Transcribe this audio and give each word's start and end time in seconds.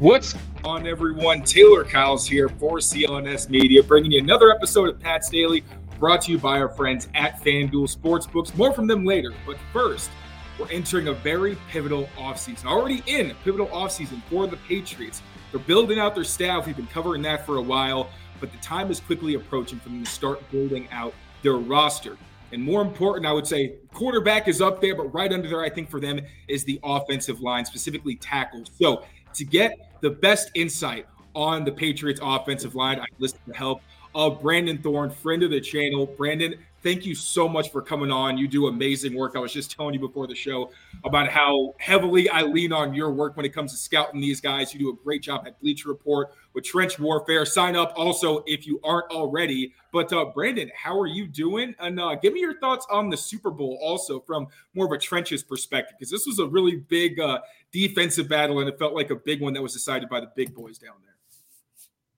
What's 0.00 0.34
on, 0.64 0.86
everyone? 0.86 1.42
Taylor 1.42 1.84
Kyles 1.84 2.26
here 2.26 2.48
for 2.48 2.78
CLNS 2.78 3.50
Media, 3.50 3.82
bringing 3.82 4.12
you 4.12 4.20
another 4.22 4.50
episode 4.50 4.88
of 4.88 4.98
Pat's 4.98 5.28
Daily, 5.28 5.62
brought 5.98 6.22
to 6.22 6.32
you 6.32 6.38
by 6.38 6.58
our 6.58 6.70
friends 6.70 7.08
at 7.14 7.38
FanDuel 7.42 7.94
Sportsbooks. 7.94 8.56
More 8.56 8.72
from 8.72 8.86
them 8.86 9.04
later, 9.04 9.34
but 9.44 9.58
first, 9.74 10.10
we're 10.58 10.70
entering 10.70 11.08
a 11.08 11.12
very 11.12 11.58
pivotal 11.68 12.08
offseason. 12.16 12.64
Already 12.64 13.02
in 13.08 13.32
a 13.32 13.34
pivotal 13.44 13.66
offseason 13.66 14.22
for 14.30 14.46
the 14.46 14.56
Patriots. 14.56 15.20
They're 15.50 15.60
building 15.60 15.98
out 15.98 16.14
their 16.14 16.24
staff. 16.24 16.64
We've 16.64 16.74
been 16.74 16.86
covering 16.86 17.20
that 17.22 17.44
for 17.44 17.58
a 17.58 17.62
while, 17.62 18.08
but 18.40 18.50
the 18.52 18.58
time 18.62 18.90
is 18.90 19.00
quickly 19.00 19.34
approaching 19.34 19.80
for 19.80 19.90
them 19.90 20.02
to 20.02 20.10
start 20.10 20.50
building 20.50 20.88
out 20.92 21.12
their 21.42 21.56
roster. 21.56 22.16
And 22.52 22.62
more 22.62 22.80
important, 22.80 23.26
I 23.26 23.34
would 23.34 23.46
say 23.46 23.74
quarterback 23.92 24.48
is 24.48 24.62
up 24.62 24.80
there, 24.80 24.96
but 24.96 25.12
right 25.12 25.30
under 25.30 25.46
there, 25.46 25.60
I 25.60 25.68
think 25.68 25.90
for 25.90 26.00
them 26.00 26.22
is 26.48 26.64
the 26.64 26.80
offensive 26.82 27.42
line, 27.42 27.66
specifically 27.66 28.16
tackles. 28.16 28.70
So 28.80 29.04
to 29.34 29.44
get 29.44 29.89
the 30.00 30.10
best 30.10 30.50
insight 30.54 31.06
on 31.34 31.64
the 31.64 31.72
Patriots 31.72 32.20
offensive 32.22 32.74
line, 32.74 33.00
I 33.00 33.06
listened 33.18 33.42
to 33.46 33.52
help 33.52 33.82
of 34.14 34.40
Brandon 34.40 34.78
Thorn, 34.78 35.10
friend 35.10 35.42
of 35.42 35.50
the 35.50 35.60
channel. 35.60 36.06
Brandon, 36.06 36.54
thank 36.82 37.06
you 37.06 37.14
so 37.14 37.48
much 37.48 37.70
for 37.70 37.82
coming 37.82 38.10
on. 38.10 38.36
You 38.38 38.48
do 38.48 38.66
amazing 38.66 39.14
work. 39.14 39.36
I 39.36 39.38
was 39.38 39.52
just 39.52 39.70
telling 39.70 39.94
you 39.94 40.00
before 40.00 40.26
the 40.26 40.34
show 40.34 40.70
about 41.04 41.28
how 41.28 41.74
heavily 41.78 42.28
I 42.28 42.42
lean 42.42 42.72
on 42.72 42.94
your 42.94 43.12
work 43.12 43.36
when 43.36 43.46
it 43.46 43.50
comes 43.50 43.72
to 43.72 43.78
scouting 43.78 44.20
these 44.20 44.40
guys. 44.40 44.72
You 44.72 44.80
do 44.80 44.90
a 44.90 44.96
great 45.04 45.22
job 45.22 45.44
at 45.46 45.60
Bleacher 45.60 45.88
Report 45.88 46.32
with 46.54 46.64
Trench 46.64 46.98
Warfare. 46.98 47.44
Sign 47.44 47.76
up 47.76 47.92
also 47.96 48.42
if 48.46 48.66
you 48.66 48.80
aren't 48.82 49.10
already. 49.10 49.72
But 49.92 50.12
uh, 50.12 50.26
Brandon, 50.26 50.70
how 50.74 50.98
are 50.98 51.06
you 51.06 51.26
doing? 51.26 51.74
And 51.78 52.00
uh, 52.00 52.16
give 52.16 52.32
me 52.32 52.40
your 52.40 52.58
thoughts 52.58 52.86
on 52.90 53.10
the 53.10 53.16
Super 53.16 53.50
Bowl 53.50 53.78
also 53.82 54.20
from 54.20 54.48
more 54.74 54.86
of 54.86 54.92
a 54.92 54.98
trenches 54.98 55.42
perspective, 55.42 55.96
because 55.98 56.10
this 56.10 56.26
was 56.26 56.38
a 56.38 56.46
really 56.46 56.76
big 56.76 57.20
uh, 57.20 57.40
defensive 57.72 58.28
battle 58.28 58.60
and 58.60 58.68
it 58.68 58.78
felt 58.78 58.94
like 58.94 59.10
a 59.10 59.16
big 59.16 59.40
one 59.40 59.52
that 59.52 59.62
was 59.62 59.72
decided 59.72 60.08
by 60.08 60.20
the 60.20 60.30
big 60.34 60.54
boys 60.54 60.78
down 60.78 60.94
there. 61.02 61.10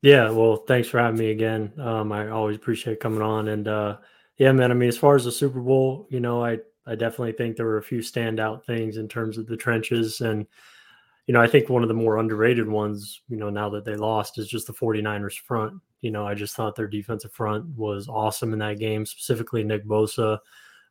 Yeah, 0.03 0.31
well, 0.31 0.56
thanks 0.56 0.89
for 0.89 0.98
having 0.98 1.19
me 1.20 1.31
again. 1.31 1.72
Um, 1.78 2.11
I 2.12 2.28
always 2.28 2.56
appreciate 2.56 3.00
coming 3.00 3.22
on. 3.22 3.48
And 3.48 3.69
uh, 3.69 3.98
yeah, 4.36 4.50
man, 4.53 4.70
I 4.70 4.75
mean, 4.75 4.89
as 4.89 4.98
far 4.98 5.14
as 5.14 5.25
the 5.25 5.33
Super 5.33 5.61
Bowl, 5.61 6.06
you 6.11 6.20
know, 6.20 6.45
I 6.45 6.58
I 6.86 6.97
definitely 6.97 7.33
think 7.33 7.56
there 7.56 7.67
were 7.67 7.78
a 7.78 7.83
few 7.83 8.00
standout 8.00 8.64
things 8.64 8.97
in 8.97 9.06
terms 9.06 9.39
of 9.39 9.47
the 9.47 9.56
trenches. 9.56 10.20
And, 10.20 10.45
you 11.28 11.34
know, 11.34 11.41
I 11.41 11.47
think 11.47 11.69
one 11.69 11.83
of 11.83 11.89
the 11.89 11.95
more 11.95 12.19
underrated 12.19 12.69
ones, 12.69 13.20
you 13.28 13.36
know, 13.36 13.50
now 13.50 13.70
that 13.70 13.84
they 13.84 13.95
lost 13.95 14.39
is 14.39 14.48
just 14.48 14.67
the 14.67 14.73
49ers 14.73 15.39
front. 15.39 15.75
You 16.00 16.11
know, 16.11 16.27
I 16.27 16.34
just 16.34 16.56
thought 16.56 16.75
their 16.75 16.89
defensive 16.89 17.33
front 17.33 17.67
was 17.77 18.08
awesome 18.08 18.53
in 18.53 18.58
that 18.61 18.80
game, 18.80 19.06
specifically 19.06 19.62
Nick 19.64 19.86
Bosa. 19.86 20.39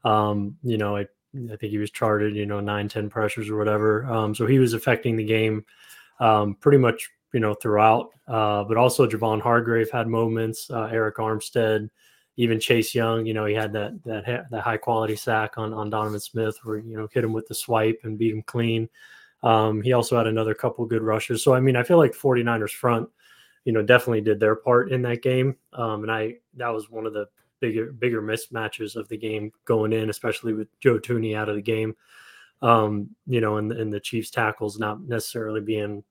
Um, 0.05 0.57
you 0.63 0.77
know, 0.77 0.95
I, 0.97 1.01
I 1.01 1.55
think 1.57 1.71
he 1.71 1.77
was 1.77 1.91
charted, 1.91 2.35
you 2.35 2.45
know, 2.45 2.61
nine, 2.61 2.87
10 2.87 3.09
pressures 3.09 3.49
or 3.49 3.57
whatever. 3.57 4.05
Um, 4.05 4.33
so 4.33 4.45
he 4.47 4.59
was 4.59 4.73
affecting 4.73 5.17
the 5.17 5.25
game 5.25 5.65
um, 6.19 6.55
pretty 6.55 6.77
much, 6.77 7.09
you 7.33 7.39
know, 7.39 7.53
throughout. 7.53 8.09
Uh, 8.27 8.63
but 8.63 8.77
also 8.77 9.07
Javon 9.07 9.41
Hargrave 9.41 9.89
had 9.91 10.07
moments, 10.07 10.69
uh, 10.69 10.87
Arik 10.89 11.15
Armstead, 11.15 11.89
even 12.37 12.59
Chase 12.59 12.95
Young, 12.95 13.25
you 13.25 13.33
know, 13.33 13.45
he 13.45 13.53
had 13.53 13.73
that 13.73 14.01
that 14.03 14.49
that 14.49 14.61
high 14.61 14.77
quality 14.77 15.15
sack 15.15 15.57
on 15.57 15.73
on 15.73 15.89
Donovan 15.89 16.19
Smith 16.19 16.57
where 16.63 16.77
you 16.77 16.97
know 16.97 17.07
hit 17.11 17.23
him 17.23 17.33
with 17.33 17.47
the 17.47 17.55
swipe 17.55 17.99
and 18.03 18.17
beat 18.17 18.33
him 18.33 18.43
clean. 18.43 18.89
Um, 19.43 19.81
he 19.81 19.93
also 19.93 20.17
had 20.17 20.27
another 20.27 20.53
couple 20.53 20.85
good 20.85 21.01
rushes. 21.01 21.43
So 21.43 21.53
I 21.53 21.59
mean, 21.59 21.75
I 21.75 21.83
feel 21.83 21.97
like 21.97 22.13
49ers 22.13 22.71
front, 22.71 23.09
you 23.65 23.73
know, 23.73 23.81
definitely 23.81 24.21
did 24.21 24.39
their 24.39 24.55
part 24.55 24.91
in 24.91 25.01
that 25.03 25.23
game. 25.23 25.57
Um, 25.73 26.03
and 26.03 26.11
I 26.11 26.35
that 26.55 26.69
was 26.69 26.89
one 26.89 27.05
of 27.05 27.13
the 27.13 27.27
bigger 27.59 27.91
bigger 27.91 28.21
mismatches 28.21 28.95
of 28.95 29.07
the 29.09 29.17
game 29.17 29.51
going 29.65 29.93
in, 29.93 30.09
especially 30.09 30.53
with 30.53 30.67
Joe 30.79 30.99
Thuney 30.99 31.35
out 31.35 31.49
of 31.49 31.55
the 31.55 31.61
game. 31.61 31.95
Um, 32.61 33.09
you 33.25 33.41
know, 33.41 33.57
and, 33.57 33.71
and 33.71 33.91
the 33.91 33.99
Chiefs 33.99 34.29
tackles 34.29 34.77
not 34.77 35.01
necessarily 35.01 35.61
being, 35.61 36.03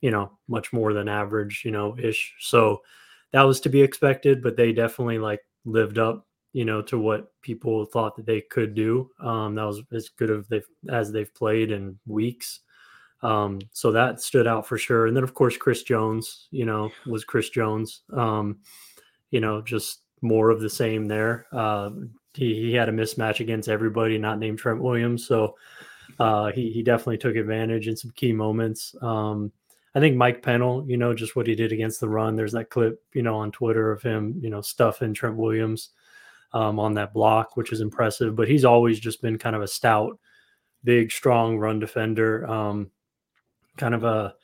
you 0.00 0.10
know, 0.10 0.32
much 0.48 0.72
more 0.72 0.92
than 0.92 1.08
average, 1.08 1.62
you 1.64 1.70
know, 1.70 1.96
ish. 1.96 2.34
So 2.40 2.82
that 3.30 3.42
was 3.42 3.60
to 3.60 3.68
be 3.68 3.82
expected, 3.82 4.42
but 4.42 4.56
they 4.56 4.72
definitely 4.72 5.18
like 5.18 5.40
lived 5.64 5.98
up, 5.98 6.26
you 6.52 6.64
know, 6.64 6.82
to 6.82 6.98
what 6.98 7.32
people 7.40 7.84
thought 7.84 8.16
that 8.16 8.26
they 8.26 8.40
could 8.40 8.74
do. 8.74 9.10
Um, 9.20 9.54
that 9.54 9.64
was 9.64 9.82
as 9.92 10.08
good 10.08 10.30
of 10.30 10.48
they've 10.48 10.66
as 10.90 11.12
they've 11.12 11.32
played 11.34 11.70
in 11.70 11.98
weeks. 12.06 12.60
Um, 13.22 13.60
so 13.72 13.92
that 13.92 14.20
stood 14.20 14.48
out 14.48 14.66
for 14.66 14.76
sure. 14.76 15.06
And 15.06 15.16
then 15.16 15.22
of 15.22 15.34
course 15.34 15.56
Chris 15.56 15.84
Jones, 15.84 16.48
you 16.50 16.66
know, 16.66 16.90
was 17.06 17.24
Chris 17.24 17.48
Jones. 17.50 18.02
Um, 18.12 18.58
you 19.30 19.40
know, 19.40 19.62
just 19.62 20.00
more 20.20 20.50
of 20.50 20.60
the 20.60 20.70
same 20.70 21.06
there. 21.06 21.46
Uh, 21.52 21.90
he, 22.34 22.54
he 22.54 22.74
had 22.74 22.88
a 22.88 22.92
mismatch 22.92 23.40
against 23.40 23.68
everybody, 23.68 24.18
not 24.18 24.38
named 24.38 24.58
Trent 24.58 24.80
Williams. 24.80 25.26
So 25.26 25.56
uh, 26.18 26.52
he, 26.52 26.70
he 26.70 26.82
definitely 26.82 27.18
took 27.18 27.36
advantage 27.36 27.88
in 27.88 27.96
some 27.96 28.10
key 28.12 28.32
moments. 28.32 28.94
Um, 29.02 29.52
I 29.94 30.00
think 30.00 30.16
Mike 30.16 30.42
Pennel, 30.42 30.84
you 30.88 30.96
know, 30.96 31.12
just 31.14 31.36
what 31.36 31.46
he 31.46 31.54
did 31.54 31.72
against 31.72 32.00
the 32.00 32.08
run. 32.08 32.34
There's 32.34 32.52
that 32.52 32.70
clip, 32.70 33.02
you 33.12 33.22
know, 33.22 33.36
on 33.36 33.52
Twitter 33.52 33.92
of 33.92 34.02
him, 34.02 34.38
you 34.40 34.48
know, 34.48 34.62
stuffing 34.62 35.12
Trent 35.12 35.36
Williams 35.36 35.90
um, 36.54 36.78
on 36.78 36.94
that 36.94 37.12
block, 37.12 37.56
which 37.56 37.72
is 37.72 37.80
impressive. 37.80 38.34
But 38.34 38.48
he's 38.48 38.64
always 38.64 38.98
just 38.98 39.20
been 39.20 39.38
kind 39.38 39.54
of 39.54 39.62
a 39.62 39.68
stout, 39.68 40.18
big, 40.82 41.12
strong 41.12 41.58
run 41.58 41.78
defender, 41.78 42.48
um, 42.50 42.90
kind 43.76 43.94
of 43.94 44.04
a 44.04 44.34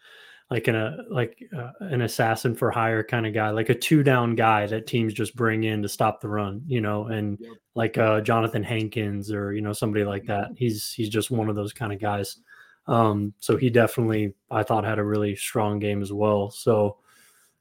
like 0.51 0.67
an 0.67 0.77
a 0.77 0.99
like 1.11 1.43
uh, 1.57 1.73
an 1.81 2.03
assassin 2.03 2.55
for 2.55 2.71
hire 2.71 3.05
kind 3.05 3.27
of 3.27 3.35
guy, 3.35 3.51
like 3.51 3.69
a 3.69 3.75
two 3.75 4.03
down 4.03 4.35
guy 4.35 4.67
that 4.67 4.87
teams 4.87 5.13
just 5.13 5.37
bring 5.37 5.65
in 5.65 5.83
to 5.83 5.89
stop 5.89 6.21
the 6.21 6.29
run, 6.29 6.63
you 6.67 6.81
know, 6.81 7.07
and 7.07 7.39
yep. 7.41 7.53
like 7.75 7.99
uh, 7.99 8.21
Johnathan 8.21 8.65
Hankins 8.65 9.31
or 9.31 9.53
you 9.53 9.61
know 9.61 9.73
somebody 9.75 10.05
like 10.05 10.25
that. 10.27 10.51
He's 10.57 10.93
he's 10.93 11.11
just 11.11 11.31
one 11.31 11.49
of 11.49 11.57
those 11.57 11.73
kind 11.73 11.93
of 11.93 12.01
guys. 12.01 12.39
Um, 12.87 13.35
so 13.39 13.57
he 13.57 13.69
definitely, 13.69 14.33
I 14.51 14.63
thought, 14.63 14.85
had 14.85 14.99
a 14.99 15.05
really 15.05 15.37
strong 15.37 15.79
game 15.79 16.01
as 16.01 16.11
well. 16.11 16.51
So, 16.51 16.97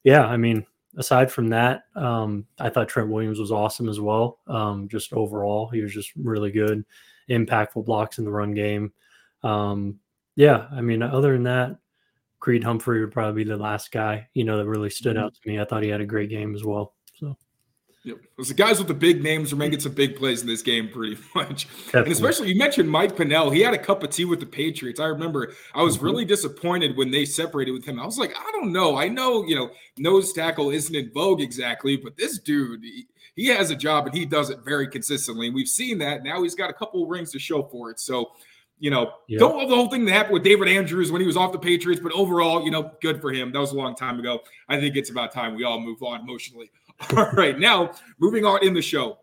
yeah, 0.03 0.25
I 0.25 0.37
mean, 0.37 0.65
aside 0.95 1.29
from 1.29 1.49
that, 1.49 1.83
um, 1.95 2.45
I 2.57 2.69
thought 2.69 2.87
Trent 2.87 3.09
Williams 3.09 3.39
was 3.39 3.51
awesome 3.51 3.89
as 3.89 3.99
well. 3.99 4.39
Um, 4.47 4.87
just 4.87 5.11
overall, 5.11 5.67
he 5.67 5.81
was 5.81 5.93
just 5.93 6.13
really 6.15 6.49
good, 6.49 6.85
impactful 7.29 7.85
blocks 7.85 8.19
in 8.19 8.23
the 8.23 8.31
run 8.31 8.53
game. 8.53 8.93
Um, 9.43 9.99
yeah, 10.37 10.67
I 10.71 10.79
mean, 10.79 11.03
other 11.03 11.33
than 11.33 11.43
that, 11.43 11.77
Creed 12.47 12.63
Humphrey 12.63 13.01
would 13.01 13.11
probably 13.11 13.43
be 13.43 13.49
the 13.49 13.57
last 13.57 13.91
guy, 13.91 14.25
you 14.33 14.45
know, 14.45 14.55
that 14.57 14.65
really 14.65 14.89
stood 14.89 15.17
mm-hmm. 15.17 15.25
out 15.25 15.33
to 15.33 15.39
me. 15.45 15.59
I 15.59 15.65
thought 15.65 15.83
he 15.83 15.89
had 15.89 15.99
a 15.99 16.05
great 16.05 16.29
game 16.29 16.55
as 16.55 16.63
well. 16.63 16.93
So. 17.15 17.35
Yep. 18.05 18.19
It's 18.37 18.47
the 18.47 18.53
guys 18.53 18.79
with 18.79 18.87
the 18.87 18.93
big 18.93 19.21
names 19.21 19.51
are 19.51 19.57
making 19.57 19.81
some 19.81 19.91
big 19.91 20.15
plays 20.15 20.39
in 20.39 20.47
this 20.47 20.61
game, 20.61 20.87
pretty 20.87 21.17
much. 21.35 21.67
Definitely. 21.67 21.99
And 21.99 22.11
especially, 22.13 22.47
you 22.53 22.57
mentioned 22.57 22.89
Mike 22.89 23.17
Pennel. 23.17 23.49
He 23.49 23.59
had 23.59 23.73
a 23.73 23.77
cup 23.77 24.01
of 24.01 24.11
tea 24.11 24.23
with 24.23 24.39
the 24.39 24.45
Patriots. 24.45 25.01
I 25.01 25.07
remember 25.07 25.51
I 25.75 25.83
was 25.83 25.97
mm-hmm. 25.97 26.05
really 26.05 26.23
disappointed 26.23 26.95
when 26.95 27.11
they 27.11 27.25
separated 27.25 27.73
with 27.73 27.83
him. 27.83 27.99
I 27.99 28.05
was 28.05 28.17
like, 28.17 28.33
I 28.37 28.49
don't 28.53 28.71
know. 28.71 28.95
I 28.95 29.09
know, 29.09 29.43
you 29.43 29.55
know, 29.55 29.69
nose 29.97 30.31
tackle 30.31 30.69
isn't 30.69 30.95
in 30.95 31.11
vogue 31.13 31.41
exactly, 31.41 31.97
but 31.97 32.15
this 32.15 32.39
dude, 32.39 32.81
he, 32.81 33.07
he 33.35 33.47
has 33.47 33.71
a 33.71 33.75
job 33.75 34.05
and 34.05 34.15
he 34.15 34.25
does 34.25 34.51
it 34.51 34.59
very 34.63 34.87
consistently. 34.87 35.47
And 35.47 35.55
we've 35.55 35.67
seen 35.67 35.97
that. 35.97 36.23
Now 36.23 36.43
he's 36.43 36.55
got 36.55 36.69
a 36.69 36.73
couple 36.73 37.05
rings 37.07 37.33
to 37.33 37.39
show 37.39 37.63
for 37.63 37.91
it. 37.91 37.99
So, 37.99 38.31
you 38.79 38.91
know, 38.91 39.13
don't 39.37 39.57
love 39.57 39.69
the 39.69 39.75
whole 39.75 39.89
thing 39.89 40.05
that 40.05 40.11
happened 40.11 40.33
with 40.33 40.43
David 40.43 40.67
Andrews 40.67 41.11
when 41.11 41.21
he 41.21 41.27
was 41.27 41.37
off 41.37 41.51
the 41.51 41.59
Patriots, 41.59 42.01
but 42.01 42.11
overall, 42.11 42.63
you 42.63 42.71
know, 42.71 42.91
good 43.01 43.19
for 43.21 43.31
him. 43.31 43.51
That 43.51 43.59
was 43.59 43.71
a 43.71 43.75
long 43.75 43.95
time 43.95 44.19
ago. 44.19 44.41
I 44.69 44.79
think 44.79 44.95
it's 44.95 45.09
about 45.09 45.31
time 45.31 45.55
we 45.55 45.63
all 45.63 45.79
move 45.79 46.01
on 46.03 46.21
emotionally. 46.21 46.71
All 47.15 47.29
right, 47.33 47.59
now 47.59 47.91
moving 48.17 48.43
on 48.43 48.63
in 48.63 48.73
the 48.73 48.81
show. 48.81 49.19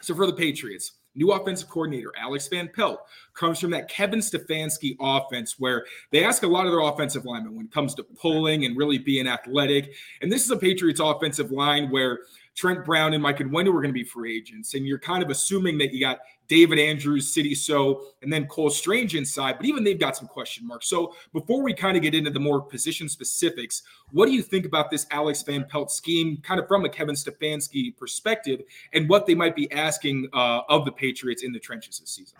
So 0.00 0.12
for 0.12 0.26
the 0.26 0.32
Patriots, 0.32 0.92
new 1.14 1.30
offensive 1.30 1.68
coordinator 1.68 2.10
Alex 2.18 2.48
Van 2.48 2.68
Pelt 2.74 3.00
comes 3.34 3.60
from 3.60 3.70
that 3.70 3.88
Kevin 3.88 4.18
Stefanski 4.18 4.96
offense 5.00 5.56
where 5.58 5.84
they 6.10 6.24
ask 6.24 6.42
a 6.42 6.46
lot 6.46 6.66
of 6.66 6.72
their 6.72 6.80
offensive 6.80 7.24
linemen 7.24 7.54
when 7.54 7.66
it 7.66 7.72
comes 7.72 7.94
to 7.94 8.02
pulling 8.02 8.64
and 8.64 8.76
really 8.76 8.98
being 8.98 9.28
athletic. 9.28 9.94
And 10.20 10.32
this 10.32 10.44
is 10.44 10.50
a 10.50 10.56
Patriots 10.56 11.00
offensive 11.00 11.52
line 11.52 11.90
where 11.90 12.20
Trent 12.54 12.84
Brown 12.84 13.14
and 13.14 13.22
Mike 13.22 13.38
Onwenu 13.38 13.68
are 13.68 13.80
going 13.80 13.86
to 13.88 13.92
be 13.92 14.04
free 14.04 14.36
agents. 14.36 14.74
And 14.74 14.86
you're 14.86 14.98
kind 14.98 15.22
of 15.22 15.30
assuming 15.30 15.78
that 15.78 15.92
you 15.92 16.00
got 16.00 16.20
David 16.48 16.78
Andrews, 16.78 17.32
Sidy 17.32 17.54
Sow, 17.54 18.02
and 18.20 18.32
then 18.32 18.46
Cole 18.46 18.68
Strange 18.68 19.14
inside. 19.14 19.56
But 19.56 19.66
even 19.66 19.84
they've 19.84 19.98
got 19.98 20.16
some 20.16 20.28
question 20.28 20.66
marks. 20.66 20.86
So 20.88 21.14
before 21.32 21.62
we 21.62 21.72
kind 21.72 21.96
of 21.96 22.02
get 22.02 22.14
into 22.14 22.30
the 22.30 22.40
more 22.40 22.60
position 22.60 23.08
specifics, 23.08 23.82
what 24.10 24.26
do 24.26 24.32
you 24.32 24.42
think 24.42 24.66
about 24.66 24.90
this 24.90 25.06
Alex 25.10 25.42
Van 25.42 25.64
Pelt 25.64 25.90
scheme, 25.90 26.38
kind 26.42 26.60
of 26.60 26.68
from 26.68 26.84
a 26.84 26.88
Kevin 26.88 27.14
Stefanski 27.14 27.96
perspective, 27.96 28.60
and 28.92 29.08
what 29.08 29.26
they 29.26 29.34
might 29.34 29.56
be 29.56 29.70
asking 29.72 30.28
uh, 30.34 30.60
of 30.68 30.84
the 30.84 30.92
Patriots 30.92 31.42
in 31.42 31.52
the 31.52 31.58
trenches 31.58 31.98
this 32.00 32.10
season? 32.10 32.38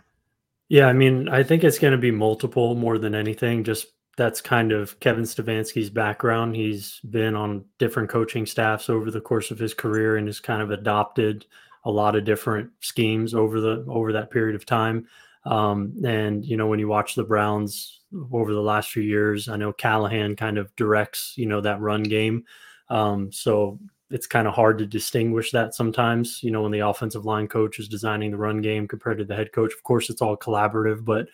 Yeah, 0.69 0.87
I 0.87 0.93
mean, 0.93 1.29
I 1.29 1.43
think 1.43 1.63
it's 1.63 1.79
going 1.79 1.91
to 1.91 1.97
be 1.97 2.11
multiple 2.11 2.75
more 2.75 2.97
than 2.97 3.13
anything. 3.15 3.63
Just 3.63 3.92
that's 4.15 4.41
kind 4.41 4.71
of 4.71 4.99
Kevin 4.99 5.23
Stefanski's 5.23 5.89
background. 5.89 6.55
He's 6.55 6.99
been 7.09 7.35
on 7.35 7.65
different 7.79 8.09
coaching 8.09 8.45
staffs 8.45 8.89
over 8.89 9.09
the 9.09 9.21
course 9.21 9.49
of 9.49 9.57
his 9.57 9.73
career 9.73 10.17
and 10.17 10.27
has 10.27 10.39
kind 10.39 10.61
of 10.61 10.71
adopted 10.71 11.45
a 11.85 11.91
lot 11.91 12.15
of 12.15 12.23
different 12.23 12.69
schemes 12.79 13.33
over 13.33 13.59
the 13.59 13.83
over 13.87 14.13
that 14.13 14.31
period 14.31 14.55
of 14.55 14.65
time. 14.65 15.07
Um, 15.45 15.93
and 16.05 16.45
you 16.45 16.57
know, 16.57 16.67
when 16.67 16.79
you 16.79 16.87
watch 16.87 17.15
the 17.15 17.23
Browns 17.23 18.01
over 18.31 18.53
the 18.53 18.61
last 18.61 18.91
few 18.91 19.03
years, 19.03 19.49
I 19.49 19.57
know 19.57 19.73
Callahan 19.73 20.35
kind 20.35 20.57
of 20.57 20.73
directs 20.75 21.33
you 21.35 21.45
know 21.47 21.61
that 21.61 21.81
run 21.81 22.03
game. 22.03 22.45
Um, 22.89 23.31
so 23.31 23.79
it's 24.11 24.27
kind 24.27 24.47
of 24.47 24.53
hard 24.53 24.77
to 24.77 24.85
distinguish 24.85 25.51
that 25.51 25.73
sometimes. 25.73 26.41
You 26.43 26.51
know, 26.51 26.61
when 26.61 26.71
the 26.71 26.87
offensive 26.87 27.25
line 27.25 27.47
coach 27.47 27.79
is 27.79 27.87
designing 27.87 28.29
the 28.29 28.37
run 28.37 28.61
game 28.61 28.87
compared 28.87 29.17
to 29.17 29.25
the 29.25 29.35
head 29.35 29.51
coach. 29.51 29.73
Of 29.73 29.83
course, 29.83 30.09
it's 30.11 30.21
all 30.21 30.37
collaborative, 30.37 31.03
but 31.03 31.27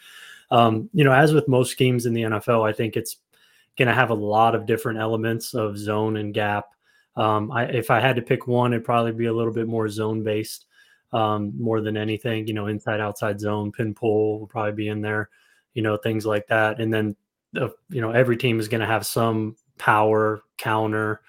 um, 0.52 0.90
you 0.94 1.04
know, 1.04 1.14
as 1.14 1.34
with 1.34 1.48
most 1.48 1.72
schemes 1.72 2.06
in 2.06 2.14
the 2.14 2.24
NFL, 2.24 2.68
I 2.68 2.74
think 2.74 2.96
it's 2.96 3.18
going 3.78 3.88
to 3.88 3.94
have 3.94 4.10
a 4.10 4.16
lot 4.16 4.56
of 4.56 4.66
different 4.66 5.00
elements 5.00 5.54
of 5.54 5.78
zone 5.78 6.18
and 6.18 6.34
gap. 6.34 6.68
Um, 7.16 7.52
I, 7.52 7.66
if 7.66 7.92
I 7.92 8.00
had 8.00 8.16
to 8.16 8.22
pick 8.22 8.48
one, 8.48 8.74
it'd 8.74 8.86
probably 8.86 9.12
be 9.12 9.26
a 9.26 9.34
little 9.34 9.54
bit 9.54 9.68
more 9.68 9.90
zone 9.90 10.24
based 10.24 10.66
um, 11.12 11.54
more 11.60 11.82
than 11.82 11.98
anything. 11.98 12.48
You 12.48 12.54
know, 12.54 12.68
inside 12.68 13.00
outside 13.00 13.40
zone, 13.40 13.72
pin 13.72 13.94
pull 13.94 14.40
will 14.40 14.48
probably 14.48 14.74
be 14.74 14.88
in 14.88 15.02
there. 15.02 15.30
You 15.74 15.84
know, 15.84 15.98
things 15.98 16.26
like 16.26 16.48
that. 16.48 16.82
And 16.82 16.94
then, 16.94 17.16
uh, 17.56 17.70
you 17.90 18.02
know, 18.02 18.12
every 18.12 18.38
team 18.38 18.60
is 18.60 18.68
going 18.68 18.82
to 18.82 18.88
have 18.88 19.06
some 19.06 19.56
power 19.78 20.42
counter. 20.58 21.22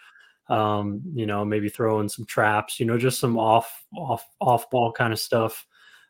Um, 0.49 1.03
you 1.15 1.27
know, 1.27 1.45
maybe 1.45 1.69
throw 1.69 2.01
in 2.01 2.09
some 2.09 2.25
traps. 2.25 2.81
You 2.81 2.87
know, 2.87 2.99
just 2.99 3.21
some 3.21 3.39
off 3.39 3.85
off 3.97 4.27
off 4.41 4.71
ball 4.71 4.93
kind 4.93 5.13
of 5.13 5.21
stuff 5.21 5.67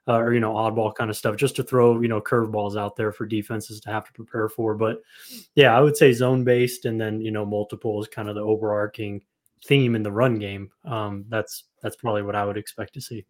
uh, 0.08 0.18
or 0.18 0.34
you 0.34 0.40
know 0.40 0.54
oddball 0.54 0.94
kind 0.94 1.10
of 1.10 1.16
stuff 1.16 1.36
just 1.36 1.56
to 1.56 1.62
throw 1.62 2.00
you 2.00 2.08
know 2.08 2.20
curveballs 2.20 2.76
out 2.76 2.96
there 2.96 3.12
for 3.12 3.26
defenses 3.26 3.80
to 3.80 3.90
have 3.90 4.04
to 4.06 4.12
prepare 4.12 4.48
for 4.48 4.74
but 4.74 5.00
yeah 5.54 5.76
i 5.76 5.80
would 5.80 5.96
say 5.96 6.12
zone 6.12 6.44
based 6.44 6.84
and 6.84 7.00
then 7.00 7.20
you 7.20 7.30
know 7.30 7.44
multiple 7.44 8.00
is 8.00 8.08
kind 8.08 8.28
of 8.28 8.34
the 8.34 8.40
overarching 8.40 9.20
theme 9.66 9.94
in 9.94 10.02
the 10.02 10.12
run 10.12 10.38
game 10.38 10.70
um, 10.84 11.24
that's 11.28 11.64
that's 11.82 11.96
probably 11.96 12.22
what 12.22 12.34
i 12.34 12.44
would 12.44 12.56
expect 12.56 12.94
to 12.94 13.00
see 13.00 13.24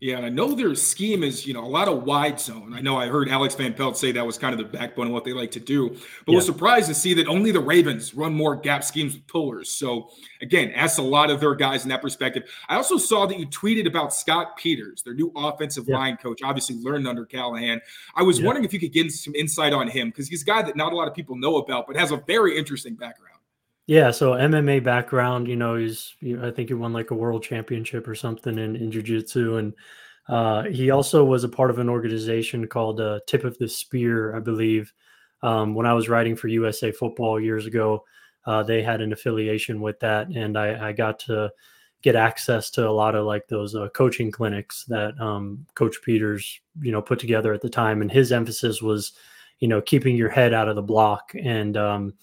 yeah, 0.00 0.16
and 0.16 0.26
I 0.26 0.28
know 0.28 0.54
their 0.54 0.74
scheme 0.76 1.24
is, 1.24 1.44
you 1.44 1.54
know, 1.54 1.64
a 1.64 1.66
lot 1.66 1.88
of 1.88 2.04
wide 2.04 2.38
zone. 2.38 2.72
I 2.72 2.80
know 2.80 2.96
I 2.96 3.08
heard 3.08 3.28
Alex 3.28 3.56
Van 3.56 3.74
Pelt 3.74 3.98
say 3.98 4.12
that 4.12 4.24
was 4.24 4.38
kind 4.38 4.52
of 4.52 4.58
the 4.58 4.78
backbone 4.78 5.08
of 5.08 5.12
what 5.12 5.24
they 5.24 5.32
like 5.32 5.50
to 5.52 5.60
do, 5.60 5.88
but 5.88 6.32
yeah. 6.32 6.36
was 6.36 6.46
surprised 6.46 6.86
to 6.86 6.94
see 6.94 7.14
that 7.14 7.26
only 7.26 7.50
the 7.50 7.60
Ravens 7.60 8.14
run 8.14 8.32
more 8.32 8.54
gap 8.54 8.84
schemes 8.84 9.14
with 9.14 9.26
pullers. 9.26 9.70
So 9.70 10.10
again, 10.40 10.70
asked 10.70 11.00
a 11.00 11.02
lot 11.02 11.30
of 11.30 11.40
their 11.40 11.54
guys 11.56 11.82
in 11.82 11.88
that 11.88 12.00
perspective. 12.00 12.44
I 12.68 12.76
also 12.76 12.96
saw 12.96 13.26
that 13.26 13.40
you 13.40 13.46
tweeted 13.46 13.88
about 13.88 14.14
Scott 14.14 14.56
Peters, 14.56 15.02
their 15.02 15.14
new 15.14 15.32
offensive 15.34 15.88
yeah. 15.88 15.96
line 15.96 16.16
coach, 16.16 16.42
obviously 16.44 16.76
learned 16.76 17.08
under 17.08 17.26
Callahan. 17.26 17.80
I 18.14 18.22
was 18.22 18.38
yeah. 18.38 18.46
wondering 18.46 18.64
if 18.64 18.72
you 18.72 18.78
could 18.78 18.92
get 18.92 19.10
some 19.10 19.34
insight 19.34 19.72
on 19.72 19.88
him 19.88 20.10
because 20.10 20.28
he's 20.28 20.42
a 20.42 20.46
guy 20.46 20.62
that 20.62 20.76
not 20.76 20.92
a 20.92 20.96
lot 20.96 21.08
of 21.08 21.14
people 21.14 21.36
know 21.36 21.56
about, 21.56 21.88
but 21.88 21.96
has 21.96 22.12
a 22.12 22.18
very 22.18 22.56
interesting 22.56 22.94
background. 22.94 23.27
Yeah, 23.88 24.10
so 24.10 24.32
MMA 24.32 24.84
background, 24.84 25.48
you 25.48 25.56
know, 25.56 25.76
he's 25.76 26.14
I 26.42 26.50
think 26.50 26.68
he 26.68 26.74
won 26.74 26.92
like 26.92 27.10
a 27.10 27.14
world 27.14 27.42
championship 27.42 28.06
or 28.06 28.14
something 28.14 28.58
in, 28.58 28.76
in 28.76 28.90
jiu-jitsu 28.92 29.56
and 29.56 29.74
uh, 30.28 30.64
he 30.64 30.90
also 30.90 31.24
was 31.24 31.42
a 31.42 31.48
part 31.48 31.70
of 31.70 31.78
an 31.78 31.88
organization 31.88 32.66
called 32.68 33.00
uh, 33.00 33.20
Tip 33.26 33.44
of 33.44 33.56
the 33.56 33.66
Spear, 33.66 34.36
I 34.36 34.40
believe. 34.40 34.92
Um, 35.42 35.74
when 35.74 35.86
I 35.86 35.94
was 35.94 36.10
writing 36.10 36.36
for 36.36 36.48
USA 36.48 36.92
Football 36.92 37.40
years 37.40 37.64
ago, 37.64 38.04
uh, 38.44 38.62
they 38.62 38.82
had 38.82 39.00
an 39.00 39.12
affiliation 39.14 39.80
with 39.80 39.98
that, 40.00 40.28
and 40.28 40.58
I, 40.58 40.88
I, 40.88 40.92
got 40.92 41.18
to 41.20 41.50
get 42.02 42.14
access 42.14 42.70
to 42.72 42.86
a 42.86 42.90
lot 42.90 43.14
of 43.14 43.24
like 43.24 43.46
those 43.48 43.74
uh, 43.74 43.88
coaching 43.94 44.30
clinics 44.30 44.84
that 44.88 45.18
um, 45.20 45.64
Coach 45.74 45.96
Peters, 46.04 46.60
you 46.80 46.92
know, 46.92 47.00
put 47.00 47.18
together 47.18 47.54
at 47.54 47.62
the 47.62 47.70
time. 47.70 48.02
And 48.02 48.10
his 48.10 48.32
emphasis 48.32 48.82
was, 48.82 49.12
you 49.60 49.68
know, 49.68 49.80
keeping 49.80 50.16
your 50.16 50.28
head 50.28 50.52
out 50.52 50.68
of 50.68 50.76
the 50.76 50.82
block 50.82 51.32
and 51.42 51.76
um, 51.76 52.14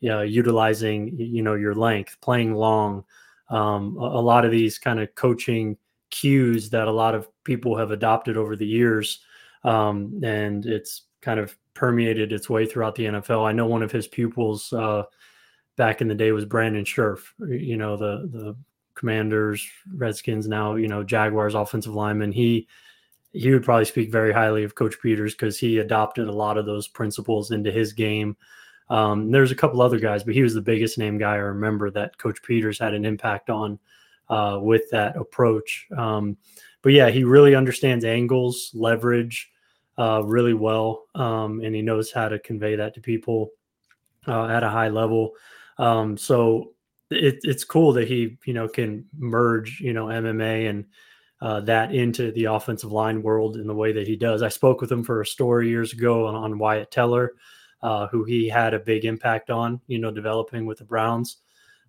yeah, 0.00 0.22
utilizing 0.22 1.14
you 1.18 1.42
know 1.42 1.54
your 1.54 1.74
length, 1.74 2.16
playing 2.20 2.54
long. 2.54 3.04
Um, 3.50 3.96
a, 3.98 4.04
a, 4.04 4.22
lot 4.22 4.44
of 4.44 4.50
these 4.50 4.78
kind 4.78 5.00
of 5.00 5.14
coaching 5.14 5.76
cues 6.10 6.70
that 6.70 6.88
a 6.88 6.92
lot 6.92 7.14
of 7.14 7.28
people 7.44 7.76
have 7.76 7.90
adopted 7.90 8.36
over 8.36 8.56
the 8.56 8.66
years, 8.66 9.20
um, 9.64 10.20
and 10.22 10.64
it's 10.66 11.02
kind 11.20 11.38
of 11.38 11.56
permeated 11.74 12.32
its 12.32 12.48
way 12.48 12.64
throughout 12.64 12.94
the 12.94 13.06
NFL. 13.06 13.46
I 13.46 13.52
know 13.52 13.66
one 13.66 13.82
of 13.82 13.92
his 13.92 14.08
pupils 14.08 14.72
uh, 14.72 15.02
back 15.76 16.00
in 16.00 16.08
the 16.08 16.14
day 16.14 16.32
was 16.32 16.44
Brandon 16.44 16.84
Scherff. 16.84 17.32
You 17.38 17.76
know 17.76 17.96
the 17.96 18.28
the 18.32 18.56
Commanders, 18.94 19.66
Redskins, 19.94 20.48
now 20.48 20.76
you 20.76 20.88
know 20.88 21.02
Jaguars 21.02 21.54
offensive 21.54 21.94
lineman. 21.94 22.32
He 22.32 22.68
he 23.32 23.50
would 23.50 23.64
probably 23.64 23.84
speak 23.84 24.10
very 24.10 24.32
highly 24.32 24.64
of 24.64 24.74
Coach 24.74 24.96
Peters 25.00 25.34
because 25.34 25.58
he 25.58 25.78
adopted 25.78 26.28
a 26.28 26.32
lot 26.32 26.58
of 26.58 26.66
those 26.66 26.88
principles 26.88 27.50
into 27.50 27.70
his 27.70 27.92
game. 27.92 28.36
Um, 28.90 29.30
there's 29.30 29.52
a 29.52 29.56
couple 29.56 29.80
other 29.80 30.00
guys, 30.00 30.24
but 30.24 30.34
he 30.34 30.42
was 30.42 30.52
the 30.52 30.60
biggest 30.60 30.98
name 30.98 31.16
guy 31.16 31.34
I 31.34 31.36
remember 31.36 31.90
that 31.92 32.18
Coach 32.18 32.42
Peters 32.42 32.78
had 32.78 32.92
an 32.92 33.04
impact 33.04 33.48
on 33.48 33.78
uh, 34.28 34.58
with 34.60 34.90
that 34.90 35.16
approach. 35.16 35.86
Um, 35.96 36.36
but 36.82 36.92
yeah, 36.92 37.08
he 37.08 37.24
really 37.24 37.54
understands 37.54 38.04
angles, 38.04 38.70
leverage 38.74 39.50
uh, 39.96 40.22
really 40.24 40.54
well, 40.54 41.04
um, 41.14 41.60
and 41.62 41.74
he 41.74 41.82
knows 41.82 42.10
how 42.10 42.28
to 42.28 42.38
convey 42.40 42.74
that 42.76 42.94
to 42.94 43.00
people 43.00 43.50
uh, 44.26 44.46
at 44.46 44.64
a 44.64 44.68
high 44.68 44.88
level. 44.88 45.32
Um, 45.78 46.16
so 46.16 46.72
it, 47.10 47.38
it's 47.42 47.64
cool 47.64 47.92
that 47.92 48.08
he 48.08 48.38
you 48.44 48.54
know 48.54 48.66
can 48.68 49.06
merge 49.16 49.80
you 49.80 49.92
know 49.92 50.06
MMA 50.06 50.70
and 50.70 50.86
uh, 51.40 51.60
that 51.60 51.94
into 51.94 52.32
the 52.32 52.44
offensive 52.44 52.92
line 52.92 53.22
world 53.22 53.56
in 53.56 53.66
the 53.66 53.74
way 53.74 53.92
that 53.92 54.06
he 54.06 54.16
does. 54.16 54.42
I 54.42 54.48
spoke 54.48 54.80
with 54.80 54.90
him 54.90 55.04
for 55.04 55.20
a 55.20 55.26
story 55.26 55.68
years 55.68 55.92
ago 55.92 56.26
on, 56.26 56.34
on 56.34 56.58
Wyatt 56.58 56.90
Teller 56.90 57.32
uh, 57.82 58.06
who 58.08 58.24
he 58.24 58.48
had 58.48 58.74
a 58.74 58.78
big 58.78 59.04
impact 59.04 59.50
on, 59.50 59.80
you 59.86 59.98
know, 59.98 60.10
developing 60.10 60.66
with 60.66 60.78
the 60.78 60.84
Browns. 60.84 61.38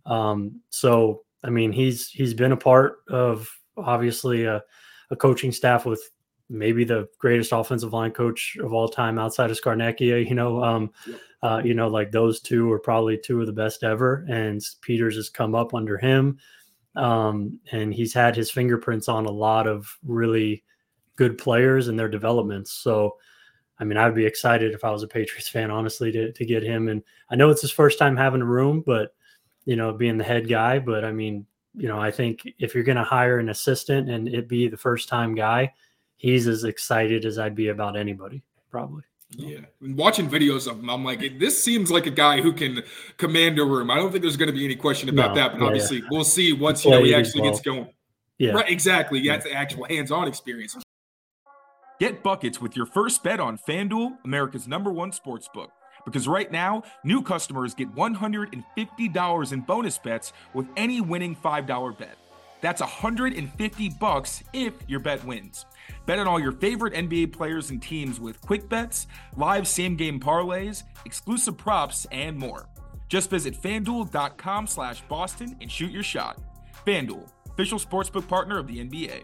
Um, 0.06 0.62
so, 0.70 1.24
I 1.44 1.50
mean, 1.50 1.72
he's 1.72 2.10
he's 2.10 2.34
been 2.34 2.52
a 2.52 2.58
part 2.58 3.00
of 3.10 3.50
obviously 3.78 4.46
a, 4.46 4.64
a, 5.10 5.16
coaching 5.16 5.52
staff 5.52 5.86
with 5.86 6.02
maybe 6.50 6.84
the 6.84 7.08
greatest 7.20 7.52
offensive 7.52 7.94
line 7.94 8.12
coach 8.12 8.58
of 8.62 8.74
all 8.74 8.88
time 8.88 9.18
outside 9.20 9.52
of 9.52 9.60
Scarnecchia. 9.60 10.28
You 10.28 10.36
know, 10.36 10.64
um, 10.64 10.92
uh, 11.44 11.62
you 11.64 11.74
know, 11.74 11.88
like 11.88 12.12
those 12.12 12.42
two 12.42 12.72
are 12.72 12.80
probably 12.80 13.18
two 13.18 13.42
of 13.42 13.48
the 13.48 13.54
best 13.54 13.84
ever, 13.84 14.26
and 14.30 14.62
Peters 14.82 15.16
has 15.16 15.30
come 15.30 15.56
up 15.56 15.74
under 15.74 15.98
him, 15.98 16.38
um, 16.96 17.60
and 17.72 17.94
he's 17.94 18.14
had 18.14 18.36
his 18.36 18.52
fingerprints 18.52 19.08
on 19.08 19.26
a 19.26 19.32
lot 19.32 19.68
of 19.68 19.88
really 20.06 20.64
good 21.16 21.38
players 21.38 21.88
and 21.88 22.00
their 22.00 22.10
developments. 22.10 22.72
So 22.72 23.18
I 23.82 23.84
mean, 23.84 23.98
I'd 23.98 24.14
be 24.14 24.28
excited 24.28 24.74
if 24.74 24.84
I 24.84 24.92
was 24.92 25.02
a 25.02 25.08
Patriots 25.08 25.50
fan, 25.50 25.72
honestly, 25.72 26.12
to, 26.12 26.32
to 26.32 26.46
get 26.46 26.62
him. 26.62 26.88
And 26.88 27.02
I 27.32 27.36
know 27.36 27.50
it's 27.50 27.62
his 27.62 27.72
first 27.72 27.98
time 27.98 28.16
having 28.16 28.42
a 28.42 28.46
room, 28.46 28.84
but, 28.86 29.16
you 29.66 29.76
know, 29.76 29.92
being 29.92 30.20
the 30.20 30.24
head 30.24 30.48
guy. 30.48 30.78
But 30.78 31.04
I 31.04 31.12
mean, 31.12 31.48
you 31.76 31.88
know, 31.88 32.00
I 32.00 32.12
think 32.12 32.48
if 32.60 32.76
you're 32.76 32.84
going 32.84 32.98
to 32.98 33.04
hire 33.04 33.40
an 33.40 33.50
assistant 33.50 34.08
and 34.08 34.28
it 34.28 34.48
be 34.48 34.68
the 34.68 34.78
first 34.78 35.10
time 35.10 35.34
guy, 35.34 35.74
he's 36.18 36.48
as 36.48 36.64
excited 36.64 37.26
as 37.26 37.40
I'd 37.40 37.56
be 37.56 37.70
about 37.70 37.98
anybody, 37.98 38.44
probably. 38.70 39.02
Yeah, 39.32 39.62
watching 39.82 40.30
videos 40.30 40.70
of 40.70 40.80
him, 40.80 40.90
I'm 40.90 41.04
like, 41.06 41.40
this 41.40 41.64
seems 41.64 41.90
like 41.90 42.06
a 42.06 42.12
guy 42.12 42.42
who 42.42 42.52
can 42.52 42.84
command 43.18 43.58
a 43.60 43.64
room. 43.64 43.90
I 43.90 43.96
don't 43.96 44.12
think 44.12 44.22
there's 44.22 44.38
going 44.38 44.52
to 44.52 44.54
be 44.54 44.66
any 44.66 44.76
question 44.76 45.08
about 45.08 45.30
no, 45.30 45.36
that, 45.36 45.54
but 45.54 45.62
yeah, 45.62 45.68
obviously, 45.68 45.98
yeah. 46.00 46.08
we'll 46.12 46.26
see 46.26 46.52
once 46.52 46.84
you 46.84 46.92
know 46.92 47.02
he 47.02 47.16
actually 47.16 47.42
well. 47.42 47.52
gets 47.52 47.62
going. 47.62 47.88
Yeah, 48.38 48.52
right, 48.52 48.70
exactly. 48.70 49.20
Yeah, 49.20 49.36
it's 49.36 49.46
the 49.46 49.54
actual 49.54 49.86
hands-on 49.86 50.28
experience. 50.28 50.76
Get 52.02 52.24
buckets 52.24 52.60
with 52.60 52.76
your 52.76 52.88
first 52.88 53.22
bet 53.22 53.40
on 53.40 53.60
FanDuel, 53.60 54.18
America's 54.26 54.68
number 54.68 54.92
one 54.92 55.12
sports 55.12 55.48
book. 55.54 55.70
Because 56.04 56.28
right 56.28 56.52
now, 56.52 56.82
new 57.04 57.22
customers 57.22 57.76
get 57.76 57.94
$150 57.94 59.54
in 59.54 59.62
bonus 59.62 60.00
bets 60.00 60.34
with 60.56 60.66
any 60.76 61.00
winning 61.00 61.36
$5 61.36 61.98
bet. 62.00 62.18
That's 62.60 62.82
150 62.82 63.90
bucks 64.00 64.44
if 64.52 64.74
your 64.88 65.00
bet 65.00 65.24
wins. 65.26 65.68
Bet 66.08 66.18
on 66.18 66.28
all 66.28 66.40
your 66.40 66.54
favorite 66.54 66.96
NBA 66.96 67.34
players 67.34 67.70
and 67.70 67.80
teams 67.80 68.20
with 68.20 68.42
quick 68.42 68.68
bets, 68.68 69.06
live 69.38 69.68
same 69.68 69.96
game 69.96 70.20
parlays, 70.20 70.82
exclusive 71.06 71.56
props, 71.56 72.08
and 72.12 72.36
more. 72.36 72.68
Just 73.10 73.30
visit 73.30 73.54
fanduel.com 73.54 74.66
slash 74.66 75.04
Boston 75.04 75.56
and 75.62 75.72
shoot 75.72 75.92
your 75.92 76.02
shot. 76.02 76.40
FanDuel, 76.84 77.30
official 77.52 77.78
sportsbook 77.78 78.28
partner 78.28 78.58
of 78.58 78.66
the 78.66 78.80
NBA. 78.80 79.24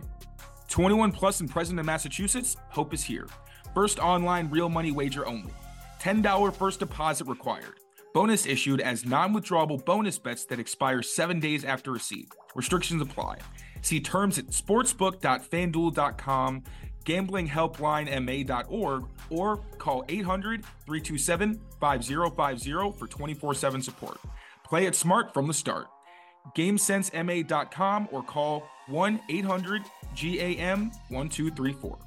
21 0.68 1.12
plus 1.12 1.40
and 1.40 1.50
present 1.50 1.80
in 1.80 1.86
Massachusetts, 1.86 2.58
Hope 2.70 2.94
is 2.94 3.04
here. 3.04 3.28
First 3.74 3.98
online 4.00 4.50
real 4.50 4.70
money 4.70 4.92
wager 4.92 5.28
only. 5.28 5.52
$10 6.00 6.54
first 6.54 6.80
deposit 6.80 7.28
required. 7.28 7.76
Bonus 8.14 8.46
issued 8.46 8.80
as 8.82 9.06
non 9.06 9.34
withdrawable 9.34 9.84
bonus 9.86 10.18
bets 10.18 10.46
that 10.46 10.60
expire 10.60 11.02
seven 11.02 11.40
days 11.40 11.64
after 11.64 11.92
receipt. 11.92 12.34
Restrictions 12.56 13.02
apply. 13.02 13.38
See 13.82 14.00
terms 14.00 14.40
at 14.40 14.48
sportsbook.fanduel.com, 14.48 16.64
gamblinghelplinema.org, 17.06 19.04
or 19.30 19.58
call 19.78 20.04
800 20.10 20.66
327 20.86 21.62
5050 21.80 22.98
for 22.98 23.08
24 23.08 23.54
7 23.54 23.82
support. 23.82 24.18
Play 24.64 24.88
it 24.88 24.96
smart 24.96 25.34
from 25.34 25.48
the 25.48 25.54
start. 25.54 25.88
GameSenseMA.com 26.56 28.08
or 28.12 28.24
call 28.24 28.64
1 28.88 29.20
800 29.30 29.84
GAM 30.20 30.92
1234. 31.10 32.00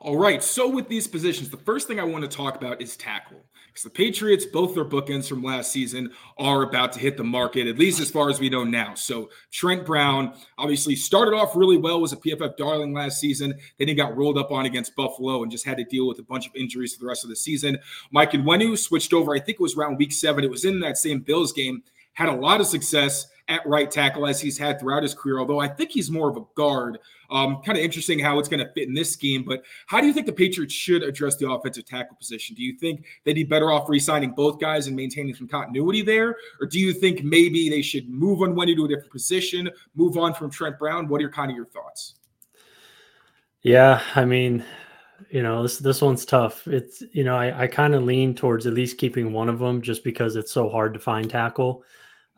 All 0.00 0.18
right. 0.18 0.42
So, 0.42 0.68
with 0.68 0.88
these 0.88 1.06
positions, 1.06 1.48
the 1.48 1.56
first 1.56 1.88
thing 1.88 1.98
I 1.98 2.04
want 2.04 2.30
to 2.30 2.36
talk 2.36 2.56
about 2.56 2.82
is 2.82 2.96
tackle. 2.96 3.42
Because 3.68 3.84
the 3.84 3.90
Patriots, 3.90 4.44
both 4.44 4.74
their 4.74 4.84
bookends 4.84 5.28
from 5.28 5.42
last 5.42 5.72
season, 5.72 6.10
are 6.38 6.62
about 6.62 6.92
to 6.92 7.00
hit 7.00 7.16
the 7.16 7.24
market, 7.24 7.66
at 7.66 7.78
least 7.78 8.00
as 8.00 8.10
far 8.10 8.30
as 8.30 8.38
we 8.38 8.50
know 8.50 8.64
now. 8.64 8.94
So, 8.94 9.30
Trent 9.50 9.86
Brown 9.86 10.34
obviously 10.58 10.94
started 10.94 11.34
off 11.34 11.56
really 11.56 11.78
well, 11.78 12.00
was 12.00 12.12
a 12.12 12.18
PFF 12.18 12.56
darling 12.56 12.92
last 12.92 13.18
season. 13.18 13.54
Then 13.78 13.88
he 13.88 13.94
got 13.94 14.16
rolled 14.16 14.36
up 14.36 14.52
on 14.52 14.66
against 14.66 14.94
Buffalo 14.94 15.42
and 15.42 15.50
just 15.50 15.66
had 15.66 15.78
to 15.78 15.84
deal 15.84 16.06
with 16.06 16.18
a 16.18 16.24
bunch 16.24 16.46
of 16.46 16.54
injuries 16.54 16.94
for 16.94 17.00
the 17.00 17.08
rest 17.08 17.24
of 17.24 17.30
the 17.30 17.36
season. 17.36 17.78
Mike 18.12 18.34
and 18.34 18.44
Onwenu 18.44 18.78
switched 18.78 19.12
over, 19.12 19.34
I 19.34 19.38
think 19.38 19.56
it 19.58 19.62
was 19.62 19.76
around 19.76 19.96
week 19.96 20.12
seven. 20.12 20.44
It 20.44 20.50
was 20.50 20.64
in 20.64 20.80
that 20.80 20.98
same 20.98 21.20
Bills 21.20 21.52
game 21.52 21.82
had 22.14 22.28
a 22.28 22.34
lot 22.34 22.60
of 22.60 22.66
success 22.66 23.26
at 23.48 23.66
right 23.66 23.90
tackle 23.90 24.26
as 24.26 24.40
he's 24.40 24.56
had 24.56 24.80
throughout 24.80 25.02
his 25.02 25.14
career, 25.14 25.38
although 25.38 25.58
I 25.58 25.68
think 25.68 25.90
he's 25.90 26.10
more 26.10 26.30
of 26.30 26.36
a 26.36 26.44
guard. 26.54 26.98
Um, 27.30 27.60
kind 27.64 27.76
of 27.76 27.84
interesting 27.84 28.18
how 28.18 28.38
it's 28.38 28.48
going 28.48 28.64
to 28.64 28.72
fit 28.72 28.88
in 28.88 28.94
this 28.94 29.12
scheme. 29.12 29.44
But 29.44 29.64
how 29.86 30.00
do 30.00 30.06
you 30.06 30.12
think 30.12 30.26
the 30.26 30.32
Patriots 30.32 30.72
should 30.72 31.02
address 31.02 31.36
the 31.36 31.50
offensive 31.50 31.84
tackle 31.84 32.16
position? 32.16 32.54
Do 32.54 32.62
you 32.62 32.76
think 32.78 33.04
they'd 33.24 33.34
be 33.34 33.44
better 33.44 33.70
off 33.72 33.88
re 33.88 33.98
signing 33.98 34.30
both 34.30 34.60
guys 34.60 34.86
and 34.86 34.96
maintaining 34.96 35.34
some 35.34 35.48
continuity 35.48 36.02
there? 36.02 36.36
Or 36.60 36.66
do 36.66 36.78
you 36.78 36.92
think 36.92 37.24
maybe 37.24 37.68
they 37.68 37.82
should 37.82 38.08
move 38.08 38.38
Onwenu 38.38 38.76
to 38.76 38.84
a 38.84 38.88
different 38.88 39.12
position, 39.12 39.70
move 39.94 40.16
on 40.16 40.32
from 40.34 40.50
Trent 40.50 40.78
Brown? 40.78 41.08
What 41.08 41.18
are 41.18 41.22
your 41.22 41.32
kind 41.32 41.50
of 41.50 41.56
your 41.56 41.66
thoughts? 41.66 42.14
Yeah, 43.62 44.02
I 44.14 44.26
mean, 44.26 44.62
you 45.30 45.42
know, 45.42 45.62
this 45.62 45.78
this 45.78 46.02
one's 46.02 46.24
tough. 46.24 46.66
It's 46.66 47.02
you 47.12 47.24
know, 47.24 47.36
I, 47.36 47.64
I 47.64 47.66
kind 47.66 47.94
of 47.94 48.04
lean 48.04 48.34
towards 48.34 48.66
at 48.66 48.74
least 48.74 48.98
keeping 48.98 49.32
one 49.32 49.48
of 49.48 49.58
them 49.58 49.82
just 49.82 50.04
because 50.04 50.36
it's 50.36 50.52
so 50.52 50.68
hard 50.68 50.94
to 50.94 51.00
find 51.00 51.28
tackle. 51.28 51.82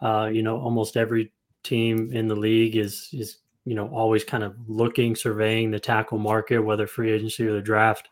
Uh, 0.00 0.28
you 0.32 0.42
know, 0.42 0.58
almost 0.58 0.96
every 0.96 1.32
team 1.62 2.10
in 2.12 2.28
the 2.28 2.36
league 2.36 2.76
is 2.76 3.08
is 3.12 3.38
you 3.64 3.74
know 3.74 3.88
always 3.88 4.24
kind 4.24 4.44
of 4.44 4.54
looking, 4.68 5.16
surveying 5.16 5.70
the 5.70 5.80
tackle 5.80 6.18
market, 6.18 6.58
whether 6.58 6.86
free 6.86 7.12
agency 7.12 7.46
or 7.46 7.52
the 7.52 7.62
draft. 7.62 8.08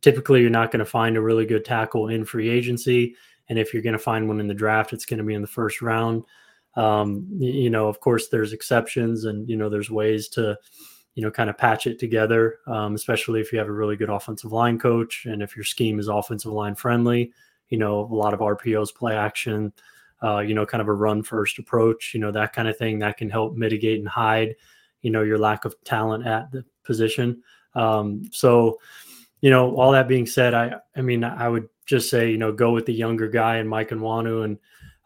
Typically, 0.00 0.40
you're 0.40 0.50
not 0.50 0.70
going 0.70 0.80
to 0.80 0.90
find 0.90 1.16
a 1.16 1.20
really 1.20 1.46
good 1.46 1.64
tackle 1.64 2.08
in 2.08 2.24
free 2.24 2.48
agency, 2.48 3.14
and 3.48 3.58
if 3.58 3.72
you're 3.72 3.82
going 3.82 3.92
to 3.92 3.98
find 3.98 4.28
one 4.28 4.40
in 4.40 4.48
the 4.48 4.54
draft, 4.54 4.92
it's 4.92 5.06
going 5.06 5.18
to 5.18 5.24
be 5.24 5.34
in 5.34 5.42
the 5.42 5.48
first 5.48 5.82
round. 5.82 6.22
Um, 6.74 7.26
you 7.38 7.70
know, 7.70 7.88
of 7.88 8.00
course, 8.00 8.28
there's 8.28 8.52
exceptions, 8.52 9.24
and 9.24 9.48
you 9.48 9.56
know, 9.56 9.68
there's 9.68 9.90
ways 9.90 10.28
to 10.30 10.58
you 11.16 11.22
know, 11.22 11.30
kind 11.30 11.48
of 11.48 11.56
patch 11.56 11.86
it 11.86 11.98
together, 11.98 12.58
um, 12.66 12.94
especially 12.94 13.40
if 13.40 13.50
you 13.50 13.58
have 13.58 13.68
a 13.68 13.72
really 13.72 13.96
good 13.96 14.10
offensive 14.10 14.52
line 14.52 14.78
coach 14.78 15.24
and 15.24 15.42
if 15.42 15.56
your 15.56 15.64
scheme 15.64 15.98
is 15.98 16.08
offensive 16.08 16.52
line 16.52 16.74
friendly. 16.74 17.32
You 17.70 17.78
know, 17.78 18.00
a 18.00 18.14
lot 18.14 18.34
of 18.34 18.40
RPOs, 18.40 18.94
play 18.94 19.16
action, 19.16 19.72
uh, 20.22 20.38
you 20.38 20.54
know, 20.54 20.66
kind 20.66 20.80
of 20.80 20.88
a 20.88 20.92
run 20.92 21.22
first 21.22 21.58
approach, 21.58 22.12
you 22.14 22.20
know, 22.20 22.30
that 22.32 22.52
kind 22.52 22.68
of 22.68 22.76
thing 22.76 22.98
that 22.98 23.16
can 23.16 23.30
help 23.30 23.54
mitigate 23.54 23.98
and 23.98 24.08
hide, 24.08 24.54
you 25.02 25.10
know, 25.10 25.22
your 25.22 25.38
lack 25.38 25.64
of 25.64 25.74
talent 25.84 26.26
at 26.26 26.50
the 26.50 26.64
position. 26.84 27.42
Um, 27.74 28.28
so, 28.32 28.78
you 29.40 29.50
know, 29.50 29.76
all 29.76 29.92
that 29.92 30.08
being 30.08 30.26
said, 30.26 30.54
I, 30.54 30.74
I 30.96 31.02
mean, 31.02 31.22
I 31.22 31.48
would 31.48 31.68
just 31.84 32.08
say, 32.10 32.30
you 32.30 32.38
know, 32.38 32.52
go 32.52 32.72
with 32.72 32.86
the 32.86 32.94
younger 32.94 33.28
guy 33.28 33.56
and 33.56 33.68
Mike 33.68 33.90
Onwenu 33.90 34.44
and, 34.44 34.58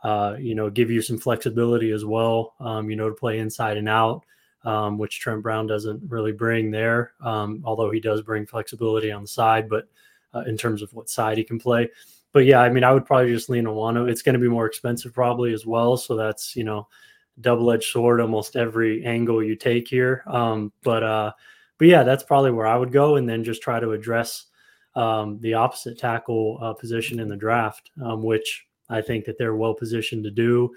uh, 0.05 0.37
you 0.38 0.55
know, 0.55 0.71
give 0.71 0.90
you 0.90 1.02
some 1.02 1.19
flexibility 1.19 1.90
as 1.90 2.05
well, 2.05 2.55
um, 2.61 2.88
you 2.88 2.97
know, 2.97 3.09
to 3.09 3.14
play 3.14 3.38
inside 3.38 3.76
and 3.76 3.88
out 3.88 4.25
um, 4.64 4.99
which 4.99 5.21
Trent 5.21 5.43
Brown 5.43 5.67
doesn't 5.67 6.02
really 6.09 6.33
bring 6.33 6.71
there, 6.71 7.12
um, 7.23 7.62
although 7.64 7.90
he 7.90 8.00
does 8.00 8.23
bring 8.23 8.47
flexibility 8.47 9.11
on 9.11 9.23
the 9.23 9.29
side, 9.29 9.69
but 9.69 9.88
uh, 10.35 10.40
in 10.47 10.57
terms 10.57 10.83
of 10.83 10.93
what 10.93 11.09
side 11.09 11.38
he 11.38 11.45
can 11.45 11.59
play. 11.59 11.88
But 12.32 12.44
yeah, 12.44 12.60
I 12.60 12.70
mean, 12.70 12.84
I 12.84 12.92
would 12.92 13.06
probably 13.06 13.32
just 13.32 13.50
lean 13.50 13.66
on 13.66 13.75
Wano. 13.75 14.08
It's 14.08 14.22
going 14.22 14.34
to 14.34 14.40
be 14.40 14.49
more 14.49 14.66
expensive 14.66 15.12
probably 15.12 15.52
as 15.52 15.66
well. 15.66 15.96
So 15.96 16.16
that's, 16.16 16.54
you 16.54 16.64
know, 16.64 16.88
double 17.40 17.70
edged 17.70 17.90
sword 17.90 18.20
almost 18.20 18.56
every 18.56 19.04
angle 19.04 19.42
you 19.42 19.56
take 19.56 19.88
here. 19.88 20.22
Um, 20.26 20.72
but, 20.82 21.02
uh, 21.02 21.32
but 21.78 21.88
yeah, 21.88 22.02
that's 22.02 22.22
probably 22.22 22.52
where 22.52 22.66
I 22.66 22.76
would 22.76 22.92
go 22.92 23.16
and 23.16 23.28
then 23.28 23.42
just 23.42 23.62
try 23.62 23.80
to 23.80 23.92
address 23.92 24.46
um, 24.94 25.38
the 25.40 25.54
opposite 25.54 25.99
tackle 25.99 26.58
uh, 26.60 26.75
position 26.75 27.20
in 27.20 27.28
the 27.28 27.37
draft, 27.37 27.90
um, 28.04 28.22
which 28.22 28.66
I 28.88 29.00
think 29.00 29.25
that 29.25 29.38
they're 29.38 29.56
well 29.56 29.75
positioned 29.75 30.25
to 30.25 30.30
do. 30.30 30.70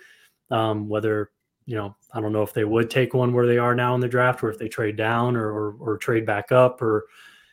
Um, 0.50 0.88
whether 0.88 1.31
you 1.65 1.75
know, 1.75 1.95
I 2.13 2.19
don't 2.19 2.33
know 2.33 2.43
if 2.43 2.53
they 2.53 2.65
would 2.65 2.89
take 2.89 3.13
one 3.13 3.33
where 3.33 3.48
they 3.48 3.57
are 3.57 3.75
now 3.75 3.95
in 3.95 4.01
the 4.01 4.07
draft, 4.07 4.43
or 4.43 4.50
if 4.50 4.60
they 4.60 4.67
trade 4.67 4.98
down 4.98 5.36
or, 5.36 5.50
or, 5.50 5.75
or 5.79 5.98
trade 5.98 6.25
back 6.25 6.51
up, 6.51 6.81
or 6.81 7.05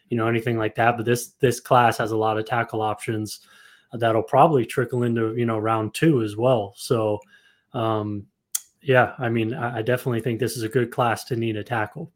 you 0.08 0.16
know 0.16 0.26
anything 0.26 0.58
like 0.58 0.74
that. 0.76 0.96
But 0.96 1.06
this 1.06 1.28
this 1.40 1.60
class 1.60 1.98
has 1.98 2.10
a 2.10 2.16
lot 2.16 2.38
of 2.38 2.44
tackle 2.44 2.82
options 2.82 3.40
that'll 3.92 4.22
probably 4.22 4.64
trickle 4.64 5.02
into 5.02 5.34
you 5.36 5.46
know 5.46 5.58
round 5.58 5.94
two 5.94 6.22
as 6.22 6.36
well. 6.36 6.74
So, 6.76 7.18
um, 7.72 8.26
yeah, 8.82 9.14
I 9.18 9.28
mean, 9.28 9.54
I, 9.54 9.78
I 9.78 9.82
definitely 9.82 10.20
think 10.20 10.40
this 10.40 10.56
is 10.56 10.62
a 10.62 10.68
good 10.68 10.90
class 10.90 11.24
to 11.24 11.36
need 11.36 11.56
a 11.56 11.64
tackle. 11.64 12.12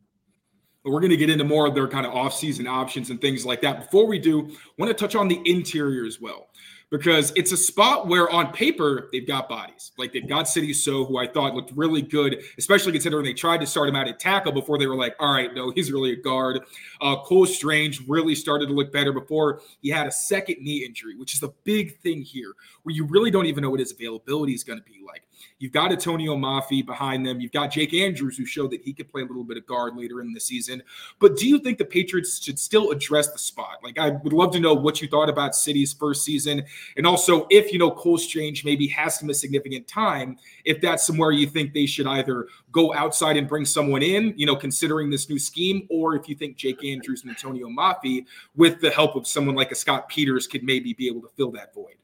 We're 0.85 1.01
going 1.01 1.11
to 1.11 1.17
get 1.17 1.31
into 1.31 1.45
more 1.45 1.67
of 1.67 1.75
their 1.75 1.89
kind 1.89 2.07
of 2.07 2.13
off-season 2.13 2.67
options 2.67 3.11
and 3.11 3.21
things 3.21 3.47
like 3.47 3.63
that. 3.63 3.81
Before 3.81 4.07
we 4.07 4.19
do, 4.19 4.49
I 4.49 4.55
want 4.79 4.91
to 4.91 4.95
touch 4.95 5.15
on 5.15 5.29
the 5.29 5.41
interior 5.45 6.05
as 6.05 6.21
well 6.21 6.49
because 6.91 7.33
it's 7.35 7.51
a 7.51 7.57
spot 7.57 8.07
where 8.07 8.31
on 8.31 8.53
paper 8.53 9.09
they've 9.11 9.27
got 9.27 9.49
bodies. 9.49 9.93
Like 9.99 10.13
they've 10.13 10.29
got 10.29 10.49
Sidy 10.49 10.73
Sow, 10.73 11.05
who 11.05 11.19
I 11.19 11.27
thought 11.27 11.55
looked 11.55 11.73
really 11.75 12.03
good, 12.03 12.43
especially 12.59 12.93
considering 12.93 13.25
they 13.25 13.33
tried 13.33 13.61
to 13.63 13.67
start 13.67 13.89
him 13.89 13.97
out 13.97 14.07
at 14.07 14.21
tackle 14.21 14.53
before 14.53 14.79
they 14.79 14.87
were 14.87 14.95
like, 14.95 15.17
all 15.19 15.33
right, 15.33 15.53
no, 15.55 15.71
he's 15.71 15.91
really 15.91 16.13
a 16.13 16.17
guard. 16.17 16.61
Uh, 17.01 17.17
Cole 17.17 17.47
Strange 17.47 18.07
really 18.07 18.35
started 18.35 18.67
to 18.67 18.73
look 18.73 18.93
better 18.93 19.13
before 19.13 19.61
he 19.81 19.89
had 19.89 20.07
a 20.07 20.13
second 20.13 20.59
knee 20.61 20.85
injury, 20.85 21.17
which 21.17 21.35
is 21.35 21.41
the 21.41 21.53
big 21.65 21.99
thing 21.99 22.23
here, 22.23 22.53
where 22.85 22.95
you 22.95 23.05
really 23.07 23.31
don't 23.31 23.47
even 23.47 23.63
know 23.63 23.71
what 23.71 23.81
his 23.81 23.93
availability 23.93 24.53
is 24.53 24.63
going 24.63 24.79
to 24.79 24.85
be 24.85 25.01
like. 25.05 25.23
You've 25.59 25.73
got 25.73 25.91
Atonio 25.91 26.37
Mafi 26.37 26.85
behind 26.85 27.25
them. 27.25 27.41
You've 27.41 27.53
got 27.53 27.71
Jake 27.71 27.95
Andrews, 27.95 28.37
who 28.37 28.45
showed 28.45 28.71
that 28.73 28.83
he 28.83 28.93
could 28.93 29.09
play 29.09 29.23
a 29.23 29.25
little 29.25 29.45
bit 29.45 29.57
of 29.57 29.67
guard 29.67 29.97
later 29.97 30.21
in 30.21 30.33
the 30.33 30.41
season. 30.41 30.83
But 31.19 31.37
do 31.37 31.49
you 31.49 31.59
think 31.59 31.79
the 31.79 31.85
Patriots 31.85 32.43
should 32.43 32.59
still 32.59 32.91
address 32.91 33.33
the 33.33 33.39
spot? 33.39 33.79
Like, 33.83 33.99
I 33.99 34.11
would 34.11 34.33
love 34.33 34.53
to 34.53 34.61
know 34.61 34.75
what 34.75 35.01
you 35.01 35.09
thought 35.09 35.29
about 35.29 35.55
Sidy's 35.55 35.93
first 35.93 36.25
season. 36.25 36.65
And 36.97 37.07
also, 37.07 37.47
if, 37.51 37.73
you 37.73 37.79
know, 37.79 37.91
Cole 37.91 38.19
Strange 38.19 38.65
maybe 38.65 38.87
has 38.89 39.23
miss 39.23 39.41
significant 39.41 39.87
time, 39.89 40.37
if 40.65 40.81
that's 40.81 41.07
somewhere 41.07 41.31
you 41.31 41.47
think 41.47 41.73
they 41.73 41.87
should 41.87 42.07
either 42.07 42.49
go 42.73 42.93
outside 42.95 43.37
and 43.37 43.49
bring 43.49 43.65
someone 43.65 44.03
in, 44.03 44.35
you 44.37 44.47
know, 44.47 44.57
considering 44.57 45.11
this 45.11 45.29
new 45.31 45.39
scheme, 45.39 45.87
or 45.91 46.17
if 46.17 46.29
you 46.29 46.35
think 46.35 46.57
Jake 46.57 46.85
Andrews 46.85 47.25
and 47.25 47.35
Atonio 47.35 47.75
Mafi, 47.75 48.27
with 48.57 48.81
the 48.81 48.91
help 48.91 49.17
of 49.17 49.27
someone 49.27 49.55
like 49.55 49.71
a 49.71 49.75
Scott 49.75 50.09
Peters, 50.09 50.47
could 50.47 50.63
maybe 50.63 50.93
be 50.93 51.07
able 51.07 51.21
to 51.23 51.29
fill 51.37 51.51
that 51.53 51.73
void. 51.75 51.95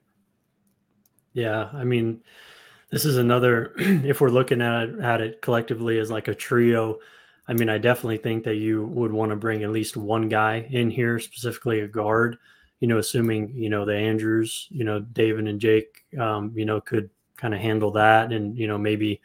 Yeah. 1.32 1.68
I 1.72 1.84
mean, 1.84 2.20
this 2.90 3.04
is 3.04 3.16
another 3.16 3.72
if 3.78 4.20
we're 4.20 4.28
looking 4.28 4.60
at 4.60 4.88
it, 4.88 5.00
at 5.00 5.20
it 5.20 5.42
collectively 5.42 5.98
as 5.98 6.10
like 6.10 6.28
a 6.28 6.34
trio 6.34 6.98
i 7.48 7.52
mean 7.52 7.68
i 7.68 7.78
definitely 7.78 8.18
think 8.18 8.44
that 8.44 8.56
you 8.56 8.84
would 8.86 9.12
want 9.12 9.30
to 9.30 9.36
bring 9.36 9.62
at 9.62 9.70
least 9.70 9.96
one 9.96 10.28
guy 10.28 10.66
in 10.70 10.90
here 10.90 11.18
specifically 11.18 11.80
a 11.80 11.88
guard 11.88 12.36
you 12.80 12.88
know 12.88 12.98
assuming 12.98 13.52
you 13.54 13.70
know 13.70 13.84
the 13.84 13.94
andrews 13.94 14.66
you 14.70 14.84
know 14.84 15.00
david 15.00 15.46
and 15.46 15.60
jake 15.60 16.04
um, 16.18 16.52
you 16.54 16.64
know 16.64 16.80
could 16.80 17.08
kind 17.36 17.54
of 17.54 17.60
handle 17.60 17.90
that 17.90 18.32
and 18.32 18.56
you 18.58 18.66
know 18.66 18.76
maybe 18.76 19.20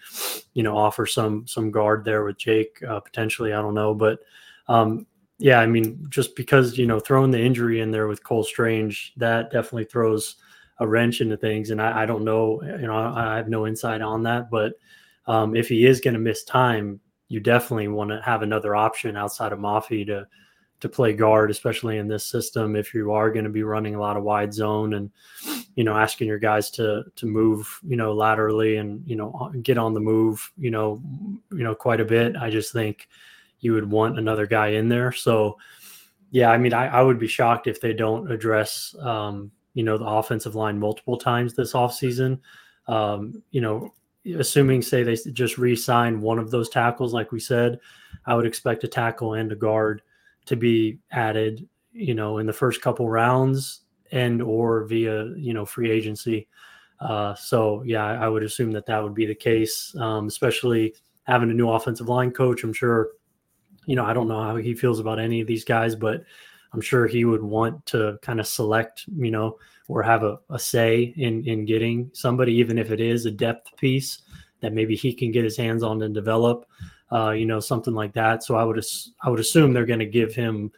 you 0.53 0.63
know 0.63 0.77
offer 0.77 1.05
some 1.05 1.45
some 1.47 1.69
guard 1.69 2.05
there 2.05 2.23
with 2.23 2.37
jake 2.37 2.81
uh, 2.87 2.99
potentially 2.99 3.51
i 3.51 3.61
don't 3.61 3.73
know 3.73 3.93
but 3.93 4.19
um, 4.67 5.05
yeah 5.37 5.59
i 5.59 5.65
mean 5.65 6.05
just 6.09 6.35
because 6.35 6.77
you 6.77 6.85
know 6.85 6.99
throwing 6.99 7.31
the 7.31 7.41
injury 7.41 7.81
in 7.81 7.91
there 7.91 8.07
with 8.07 8.23
cole 8.23 8.43
strange 8.43 9.13
that 9.17 9.51
definitely 9.51 9.83
throws 9.83 10.37
a 10.79 10.87
wrench 10.87 11.21
into 11.21 11.37
things. 11.37 11.69
And 11.69 11.81
I, 11.81 12.03
I 12.03 12.05
don't 12.05 12.23
know, 12.23 12.61
you 12.63 12.87
know, 12.87 12.95
I, 12.95 13.33
I, 13.33 13.37
have 13.37 13.47
no 13.47 13.65
insight 13.65 14.01
on 14.01 14.23
that. 14.23 14.49
But 14.49 14.73
um, 15.25 15.55
if 15.55 15.69
he 15.69 15.85
is 15.85 16.01
going 16.01 16.13
to 16.13 16.19
miss 16.19 16.43
time, 16.43 16.99
you 17.27 17.39
definitely 17.39 17.87
want 17.87 18.11
to 18.11 18.21
have 18.23 18.41
another 18.41 18.75
option 18.75 19.17
outside 19.17 19.51
of 19.51 19.59
Mafi 19.59 20.05
to 20.07 20.27
to 20.81 20.89
play 20.89 21.13
guard, 21.13 21.49
especially 21.49 21.97
in 21.97 22.07
this 22.07 22.25
system. 22.25 22.75
If 22.75 22.93
you 22.93 23.11
are 23.11 23.31
going 23.31 23.45
to 23.45 23.49
be 23.49 23.63
running 23.63 23.95
a 23.95 23.99
lot 23.99 24.17
of 24.17 24.23
wide 24.23 24.53
zone 24.53 24.93
and 24.93 25.09
you 25.75 25.83
know 25.83 25.95
asking 25.95 26.27
your 26.27 26.37
guys 26.37 26.69
to 26.71 27.05
to 27.15 27.25
move, 27.25 27.79
you 27.87 27.95
know, 27.95 28.13
laterally 28.13 28.77
and 28.77 29.01
you 29.07 29.15
know 29.15 29.51
get 29.63 29.77
on 29.77 29.93
the 29.93 29.99
move, 29.99 30.51
you 30.57 30.71
know, 30.71 31.01
you 31.51 31.63
know 31.63 31.73
quite 31.73 32.01
a 32.01 32.05
bit. 32.05 32.35
I 32.35 32.49
just 32.49 32.73
think 32.73 33.07
you 33.61 33.73
would 33.73 33.89
want 33.89 34.19
another 34.19 34.45
guy 34.45 34.67
in 34.67 34.89
there. 34.89 35.11
So 35.11 35.57
yeah, 36.31 36.51
I 36.51 36.57
mean, 36.57 36.73
I, 36.73 36.87
I 36.87 37.01
would 37.01 37.19
be 37.19 37.27
shocked 37.27 37.67
if 37.67 37.79
they 37.79 37.93
don't 37.93 38.29
address 38.31 38.93
um, 38.99 39.51
you 39.75 39.83
know, 39.83 39.97
the 39.97 40.05
offensive 40.05 40.55
line 40.55 40.79
multiple 40.79 41.17
times 41.17 41.53
this 41.53 41.73
offseason. 41.73 42.39
Um, 42.87 43.43
you 43.51 43.61
know, 43.61 43.93
assuming 44.37 44.81
say 44.81 45.03
they 45.03 45.15
just 45.31 45.59
re-sign 45.59 46.21
one 46.21 46.39
of 46.39 46.49
those 46.49 46.69
tackles, 46.69 47.13
like 47.13 47.31
we 47.31 47.39
said, 47.39 47.79
I 48.25 48.35
would 48.35 48.47
expect 48.47 48.83
a 48.83 48.87
tackle 48.87 49.33
and 49.35 49.51
a 49.51 49.55
guard 49.55 50.01
to 50.45 50.55
be 50.55 50.99
added, 51.11 51.67
you 51.91 52.15
know, 52.15 52.39
in 52.39 52.47
the 52.47 52.53
first 52.53 52.81
couple 52.81 53.07
rounds 53.07 53.81
and 54.11 54.41
or 54.41 54.85
via 54.85 55.25
you 55.35 55.53
know 55.53 55.65
free 55.65 55.91
agency. 55.91 56.47
Uh, 56.99 57.35
so 57.35 57.83
yeah, 57.83 58.05
I 58.05 58.29
would 58.29 58.43
assume 58.43 58.71
that 58.71 58.85
that 58.85 59.03
would 59.03 59.13
be 59.13 59.25
the 59.25 59.35
case, 59.35 59.93
um, 59.99 60.27
especially 60.27 60.95
having 61.23 61.49
a 61.51 61.53
new 61.53 61.69
offensive 61.69 62.07
line 62.07 62.31
coach. 62.31 62.63
I'm 62.63 62.71
sure, 62.71 63.09
you 63.85 63.95
know, 63.95 64.05
I 64.05 64.13
don't 64.13 64.29
know 64.29 64.41
how 64.41 64.55
he 64.55 64.73
feels 64.73 64.99
about 64.99 65.19
any 65.19 65.41
of 65.41 65.47
these 65.47 65.65
guys, 65.65 65.95
but 65.95 66.23
I'm 66.75 66.81
sure 66.81 67.07
he 67.07 67.23
would 67.23 67.41
want 67.41 67.85
to 67.87 68.17
kind 68.21 68.41
of 68.41 68.47
select, 68.47 69.05
you 69.15 69.31
know, 69.31 69.57
or 69.87 70.03
have 70.03 70.23
a, 70.23 70.39
a 70.49 70.59
say 70.59 71.13
in 71.15 71.47
in 71.47 71.65
getting 71.65 72.11
somebody, 72.13 72.53
even 72.55 72.77
if 72.77 72.91
it 72.91 72.99
is 72.99 73.25
a 73.25 73.31
depth 73.31 73.75
piece 73.77 74.23
that 74.59 74.73
maybe 74.73 74.93
he 74.93 75.13
can 75.13 75.31
get 75.31 75.45
his 75.45 75.55
hands 75.55 75.83
on 75.83 76.01
and 76.01 76.13
develop, 76.13 76.65
uh, 77.13 77.29
you 77.31 77.45
know, 77.45 77.61
something 77.61 77.93
like 77.93 78.11
that. 78.13 78.43
So 78.43 78.55
I 78.55 78.65
would 78.65 78.83
I 79.23 79.29
would 79.29 79.39
assume 79.39 79.71
they're 79.71 79.85
going 79.85 79.99
to 79.99 80.05
give 80.05 80.35
him, 80.35 80.69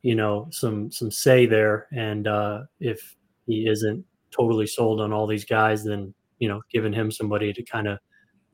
you 0.00 0.14
know, 0.14 0.48
some 0.50 0.90
some 0.90 1.10
say 1.10 1.44
there, 1.44 1.88
and 1.92 2.26
uh, 2.26 2.62
if 2.80 3.14
he 3.46 3.68
isn't 3.68 4.02
totally 4.30 4.66
sold 4.66 5.02
on 5.02 5.12
all 5.12 5.26
these 5.26 5.44
guys, 5.44 5.84
then 5.84 6.14
you 6.38 6.48
know, 6.48 6.62
giving 6.72 6.92
him 6.92 7.10
somebody 7.10 7.52
to 7.52 7.62
kind 7.62 7.86
of 7.86 7.98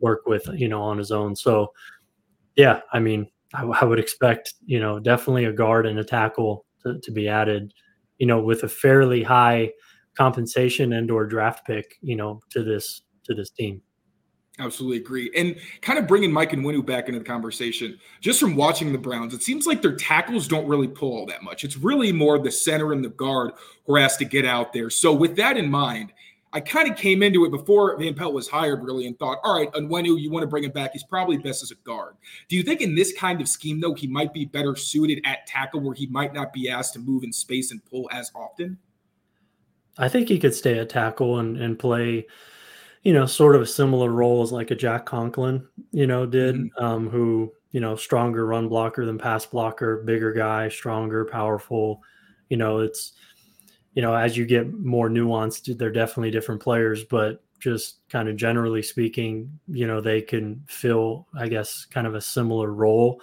work 0.00 0.26
with, 0.26 0.48
you 0.54 0.68
know, 0.68 0.82
on 0.82 0.98
his 0.98 1.12
own. 1.12 1.36
So 1.36 1.72
yeah, 2.56 2.80
I 2.92 2.98
mean, 2.98 3.28
I, 3.54 3.62
I 3.64 3.84
would 3.84 4.00
expect, 4.00 4.54
you 4.66 4.80
know, 4.80 4.98
definitely 4.98 5.44
a 5.44 5.52
guard 5.52 5.86
and 5.86 5.98
a 6.00 6.04
tackle 6.04 6.64
to, 6.82 6.98
to 7.00 7.10
be 7.10 7.28
added, 7.28 7.72
you 8.18 8.26
know, 8.26 8.40
with 8.40 8.62
a 8.64 8.68
fairly 8.68 9.22
high 9.22 9.70
compensation 10.14 10.92
and 10.94 11.10
or 11.10 11.26
draft 11.26 11.66
pick, 11.66 11.96
you 12.02 12.16
know, 12.16 12.40
to 12.50 12.62
this 12.62 13.02
to 13.24 13.34
this 13.34 13.50
team. 13.50 13.82
Absolutely 14.58 14.98
agree. 14.98 15.30
And 15.34 15.56
kind 15.80 15.98
of 15.98 16.06
bringing 16.06 16.30
Mike 16.30 16.50
Onwenu 16.50 16.84
back 16.84 17.08
into 17.08 17.18
the 17.18 17.24
conversation, 17.24 17.98
just 18.20 18.38
from 18.38 18.56
watching 18.56 18.92
the 18.92 18.98
Browns, 18.98 19.32
it 19.32 19.42
seems 19.42 19.66
like 19.66 19.80
their 19.80 19.96
tackles 19.96 20.46
don't 20.46 20.68
really 20.68 20.88
pull 20.88 21.16
all 21.16 21.26
that 21.26 21.42
much. 21.42 21.64
It's 21.64 21.78
really 21.78 22.12
more 22.12 22.38
the 22.38 22.50
center 22.50 22.92
and 22.92 23.02
the 23.02 23.08
guard 23.08 23.52
who 23.86 23.96
has 23.96 24.18
to 24.18 24.26
get 24.26 24.44
out 24.44 24.74
there. 24.74 24.90
So, 24.90 25.14
with 25.14 25.36
that 25.36 25.56
in 25.56 25.70
mind, 25.70 26.12
I 26.52 26.60
kind 26.60 26.90
of 26.90 26.96
came 26.96 27.22
into 27.22 27.44
it 27.44 27.50
before 27.50 27.96
Van 27.96 28.14
Pelt 28.14 28.34
was 28.34 28.48
hired, 28.48 28.82
really, 28.82 29.06
and 29.06 29.16
thought, 29.18 29.38
all 29.44 29.54
right, 29.54 29.70
Onwenu, 29.72 30.20
you 30.20 30.30
want 30.30 30.42
to 30.42 30.48
bring 30.48 30.64
him 30.64 30.72
back. 30.72 30.92
He's 30.92 31.04
probably 31.04 31.36
best 31.36 31.62
as 31.62 31.70
a 31.70 31.76
guard. 31.76 32.14
Do 32.48 32.56
you 32.56 32.64
think 32.64 32.80
in 32.80 32.96
this 32.96 33.12
kind 33.12 33.40
of 33.40 33.48
scheme, 33.48 33.80
though, 33.80 33.94
he 33.94 34.08
might 34.08 34.32
be 34.32 34.46
better 34.46 34.74
suited 34.74 35.20
at 35.24 35.46
tackle 35.46 35.80
where 35.80 35.94
he 35.94 36.06
might 36.08 36.34
not 36.34 36.52
be 36.52 36.68
asked 36.68 36.94
to 36.94 36.98
move 36.98 37.22
in 37.22 37.32
space 37.32 37.70
and 37.70 37.84
pull 37.84 38.08
as 38.12 38.32
often? 38.34 38.78
I 39.96 40.08
think 40.08 40.28
he 40.28 40.40
could 40.40 40.54
stay 40.54 40.78
at 40.78 40.88
tackle 40.88 41.38
and, 41.38 41.56
and 41.56 41.78
play, 41.78 42.26
you 43.02 43.12
know, 43.12 43.26
sort 43.26 43.54
of 43.54 43.62
a 43.62 43.66
similar 43.66 44.10
role 44.10 44.42
as 44.42 44.50
like 44.50 44.72
a 44.72 44.76
Jack 44.76 45.06
Conklin, 45.06 45.64
you 45.92 46.08
know, 46.08 46.26
did, 46.26 46.56
mm-hmm. 46.56 46.84
um, 46.84 47.08
who, 47.08 47.52
you 47.70 47.80
know, 47.80 47.94
stronger 47.94 48.44
run 48.46 48.68
blocker 48.68 49.06
than 49.06 49.18
pass 49.18 49.46
blocker, 49.46 50.02
bigger 50.02 50.32
guy, 50.32 50.68
stronger, 50.68 51.24
powerful. 51.26 52.02
You 52.48 52.56
know, 52.56 52.80
it's, 52.80 53.12
you 53.94 54.02
know, 54.02 54.14
as 54.14 54.36
you 54.36 54.46
get 54.46 54.72
more 54.72 55.08
nuanced, 55.08 55.76
they're 55.76 55.90
definitely 55.90 56.30
different 56.30 56.62
players, 56.62 57.04
but 57.04 57.42
just 57.58 58.08
kind 58.08 58.28
of 58.28 58.36
generally 58.36 58.82
speaking, 58.82 59.58
you 59.68 59.86
know, 59.86 60.00
they 60.00 60.22
can 60.22 60.62
fill, 60.66 61.26
I 61.34 61.48
guess, 61.48 61.84
kind 61.84 62.06
of 62.06 62.14
a 62.14 62.20
similar 62.20 62.72
role. 62.72 63.20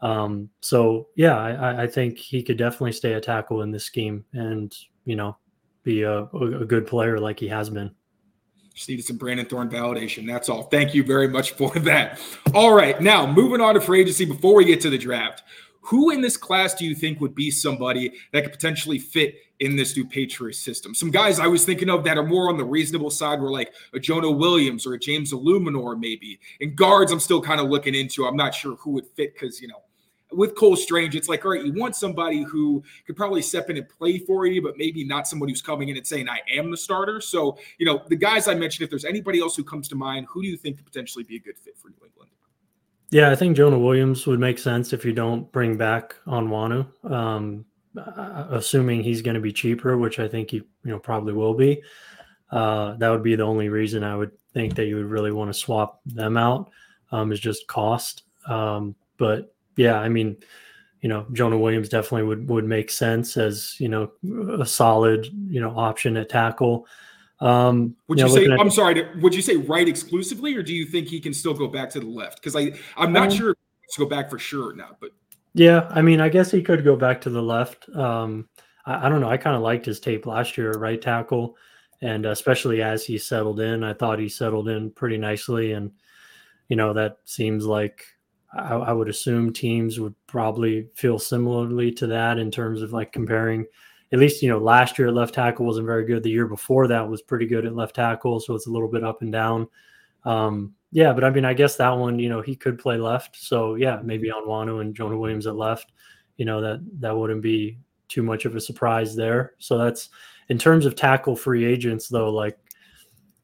Um, 0.00 0.50
so 0.60 1.08
yeah, 1.16 1.36
I, 1.36 1.84
I 1.84 1.86
think 1.86 2.18
he 2.18 2.42
could 2.42 2.58
definitely 2.58 2.92
stay 2.92 3.14
a 3.14 3.20
tackle 3.20 3.62
in 3.62 3.70
this 3.70 3.84
scheme 3.84 4.24
and, 4.32 4.74
you 5.04 5.16
know, 5.16 5.36
be 5.84 6.02
a, 6.02 6.24
a 6.24 6.64
good 6.64 6.86
player 6.86 7.18
like 7.18 7.38
he 7.38 7.48
has 7.48 7.70
been. 7.70 7.90
Just 8.74 8.90
needed 8.90 9.06
some 9.06 9.16
Brandon 9.16 9.46
Thorn 9.46 9.70
validation. 9.70 10.26
That's 10.26 10.50
all. 10.50 10.64
Thank 10.64 10.94
you 10.94 11.02
very 11.02 11.28
much 11.28 11.52
for 11.52 11.70
that. 11.80 12.20
All 12.52 12.74
right. 12.74 13.00
Now, 13.00 13.26
moving 13.26 13.60
on 13.60 13.74
to 13.74 13.80
free 13.80 14.00
agency 14.00 14.26
before 14.26 14.54
we 14.54 14.64
get 14.64 14.80
to 14.82 14.90
the 14.90 14.98
draft. 14.98 15.44
Who 15.80 16.10
in 16.10 16.20
this 16.20 16.36
class 16.36 16.74
do 16.74 16.84
you 16.84 16.94
think 16.94 17.20
would 17.20 17.34
be 17.34 17.50
somebody 17.50 18.12
that 18.32 18.42
could 18.42 18.52
potentially 18.52 18.98
fit 18.98 19.36
in 19.60 19.76
this 19.76 19.96
new 19.96 20.04
Patriots 20.04 20.58
system? 20.58 20.94
Some 20.94 21.10
guys 21.10 21.40
I 21.40 21.46
was 21.46 21.64
thinking 21.64 21.90
of 21.90 22.04
that 22.04 22.18
are 22.18 22.26
more 22.26 22.48
on 22.48 22.56
the 22.56 22.64
reasonable 22.64 23.10
side 23.10 23.40
were 23.40 23.50
like 23.50 23.72
a 23.94 24.00
Jonah 24.00 24.30
Williams 24.30 24.86
or 24.86 24.94
a 24.94 24.98
Jermaine 24.98 25.32
Eluemunor, 25.32 25.98
maybe. 25.98 26.38
And 26.60 26.76
guards, 26.76 27.12
I'm 27.12 27.20
still 27.20 27.40
kind 27.40 27.60
of 27.60 27.68
looking 27.68 27.94
into. 27.94 28.26
I'm 28.26 28.36
not 28.36 28.54
sure 28.54 28.76
who 28.76 28.90
would 28.92 29.06
fit 29.06 29.34
because, 29.34 29.60
you 29.60 29.68
know, 29.68 29.82
with 30.32 30.54
Cole 30.54 30.76
Strange, 30.76 31.14
it's 31.14 31.28
like, 31.28 31.44
all 31.44 31.52
right, 31.52 31.64
you 31.64 31.72
want 31.72 31.94
somebody 31.94 32.42
who 32.42 32.82
could 33.06 33.16
probably 33.16 33.42
step 33.42 33.70
in 33.70 33.76
and 33.76 33.88
play 33.88 34.18
for 34.18 34.46
you, 34.46 34.60
but 34.60 34.76
maybe 34.76 35.04
not 35.04 35.28
somebody 35.28 35.52
who's 35.52 35.62
coming 35.62 35.88
in 35.88 35.96
and 35.96 36.06
saying, 36.06 36.28
I 36.28 36.40
am 36.52 36.70
the 36.70 36.76
starter. 36.76 37.20
So, 37.20 37.58
you 37.78 37.86
know, 37.86 38.02
the 38.08 38.16
guys 38.16 38.48
I 38.48 38.54
mentioned, 38.54 38.84
if 38.84 38.90
there's 38.90 39.04
anybody 39.04 39.40
else 39.40 39.56
who 39.56 39.64
comes 39.64 39.88
to 39.88 39.94
mind, 39.94 40.26
who 40.28 40.42
do 40.42 40.48
you 40.48 40.56
think 40.56 40.76
could 40.76 40.86
potentially 40.86 41.24
be 41.24 41.36
a 41.36 41.40
good 41.40 41.58
fit 41.58 41.78
for 41.78 41.88
New 41.88 42.04
England? 42.04 42.30
Yeah, 43.10 43.30
I 43.30 43.36
think 43.36 43.56
Jonah 43.56 43.78
Williams 43.78 44.26
would 44.26 44.40
make 44.40 44.58
sense 44.58 44.92
if 44.92 45.04
you 45.04 45.12
don't 45.12 45.50
bring 45.52 45.76
back 45.76 46.16
Onwenu, 46.26 46.86
um, 47.08 47.64
uh, 47.98 48.46
assuming 48.50 49.02
he's 49.02 49.22
going 49.22 49.34
to 49.34 49.40
be 49.40 49.52
cheaper, 49.52 49.96
which 49.96 50.18
I 50.18 50.28
think 50.28 50.50
he 50.50 50.56
you 50.56 50.66
know 50.84 50.98
probably 50.98 51.32
will 51.32 51.54
be. 51.54 51.82
Uh, 52.50 52.94
that 52.94 53.10
would 53.10 53.22
be 53.22 53.34
the 53.34 53.42
only 53.42 53.68
reason 53.68 54.04
I 54.04 54.16
would 54.16 54.32
think 54.52 54.74
that 54.76 54.86
you 54.86 54.96
would 54.96 55.06
really 55.06 55.32
want 55.32 55.52
to 55.52 55.58
swap 55.58 56.00
them 56.06 56.36
out 56.36 56.70
um, 57.10 57.32
is 57.32 57.40
just 57.40 57.66
cost. 57.66 58.22
Um, 58.46 58.94
but 59.16 59.54
yeah, 59.76 59.98
I 59.98 60.08
mean, 60.08 60.36
you 61.00 61.08
know, 61.08 61.26
Jonah 61.32 61.58
Williams 61.58 61.88
definitely 61.88 62.24
would 62.24 62.48
would 62.48 62.64
make 62.64 62.90
sense 62.90 63.36
as 63.36 63.76
you 63.78 63.88
know 63.88 64.10
a 64.60 64.66
solid 64.66 65.26
you 65.48 65.60
know 65.60 65.76
option 65.76 66.16
at 66.16 66.28
tackle. 66.28 66.86
Um, 67.40 67.96
would 68.08 68.18
you, 68.18 68.26
you 68.26 68.30
know, 68.30 68.36
say? 68.36 68.52
At, 68.52 68.60
I'm 68.60 68.70
sorry. 68.70 69.06
Would 69.20 69.34
you 69.34 69.42
say 69.42 69.56
right 69.56 69.88
exclusively, 69.88 70.54
or 70.54 70.62
do 70.62 70.74
you 70.74 70.86
think 70.86 71.08
he 71.08 71.20
can 71.20 71.34
still 71.34 71.54
go 71.54 71.68
back 71.68 71.90
to 71.90 72.00
the 72.00 72.06
left? 72.06 72.40
Because 72.40 72.56
I 72.56 72.72
I'm 72.96 73.12
not 73.12 73.30
um, 73.30 73.36
sure 73.36 73.54
to 73.54 73.98
go 73.98 74.06
back 74.06 74.30
for 74.30 74.38
sure 74.38 74.70
or 74.70 74.74
not, 74.74 74.98
But 75.00 75.10
yeah, 75.56 75.86
I 75.90 76.02
mean, 76.02 76.20
I 76.20 76.28
guess 76.28 76.50
he 76.50 76.62
could 76.62 76.84
go 76.84 76.96
back 76.96 77.18
to 77.22 77.30
the 77.30 77.42
left. 77.42 77.88
Um, 77.96 78.46
I, 78.84 79.06
I 79.06 79.08
don't 79.08 79.22
know. 79.22 79.30
I 79.30 79.38
kind 79.38 79.56
of 79.56 79.62
liked 79.62 79.86
his 79.86 80.00
tape 80.00 80.26
last 80.26 80.58
year 80.58 80.70
at 80.70 80.78
right 80.78 81.00
tackle, 81.00 81.56
and 82.02 82.26
especially 82.26 82.82
as 82.82 83.06
he 83.06 83.16
settled 83.16 83.60
in, 83.60 83.82
I 83.82 83.94
thought 83.94 84.18
he 84.18 84.28
settled 84.28 84.68
in 84.68 84.90
pretty 84.90 85.16
nicely. 85.16 85.72
And 85.72 85.92
you 86.68 86.76
know, 86.76 86.92
that 86.92 87.20
seems 87.24 87.64
like 87.64 88.04
I, 88.52 88.74
I 88.74 88.92
would 88.92 89.08
assume 89.08 89.50
teams 89.50 89.98
would 89.98 90.14
probably 90.26 90.88
feel 90.94 91.18
similarly 91.18 91.90
to 91.92 92.06
that 92.08 92.38
in 92.38 92.50
terms 92.50 92.82
of 92.82 92.92
like 92.92 93.10
comparing 93.10 93.64
at 94.12 94.18
least 94.18 94.42
you 94.42 94.50
know 94.50 94.58
last 94.58 94.98
year 94.98 95.08
at 95.08 95.14
left 95.14 95.34
tackle 95.34 95.64
wasn't 95.64 95.86
very 95.86 96.04
good. 96.04 96.22
The 96.22 96.30
year 96.30 96.46
before 96.46 96.86
that 96.88 97.08
was 97.08 97.22
pretty 97.22 97.46
good 97.46 97.64
at 97.64 97.74
left 97.74 97.96
tackle, 97.96 98.40
so 98.40 98.54
it's 98.54 98.66
a 98.66 98.70
little 98.70 98.90
bit 98.90 99.04
up 99.04 99.22
and 99.22 99.32
down. 99.32 99.68
Um, 100.26 100.74
yeah, 100.90 101.12
but 101.12 101.24
I 101.24 101.30
mean, 101.30 101.44
I 101.44 101.54
guess 101.54 101.76
that 101.76 101.90
one, 101.90 102.18
you 102.18 102.28
know, 102.28 102.40
he 102.40 102.56
could 102.56 102.78
play 102.78 102.96
left. 102.96 103.36
So 103.36 103.74
yeah, 103.74 104.00
maybe 104.02 104.30
Onwenu 104.30 104.80
and 104.80 104.94
Jonah 104.94 105.18
Williams 105.18 105.46
at 105.46 105.56
left. 105.56 105.92
You 106.36 106.44
know 106.44 106.60
that 106.60 106.80
that 107.00 107.16
wouldn't 107.16 107.42
be 107.42 107.78
too 108.08 108.22
much 108.22 108.44
of 108.44 108.54
a 108.54 108.60
surprise 108.60 109.16
there. 109.16 109.54
So 109.58 109.78
that's 109.78 110.10
in 110.48 110.58
terms 110.58 110.86
of 110.86 110.94
tackle 110.94 111.34
free 111.34 111.64
agents, 111.64 112.08
though. 112.08 112.30
Like 112.30 112.58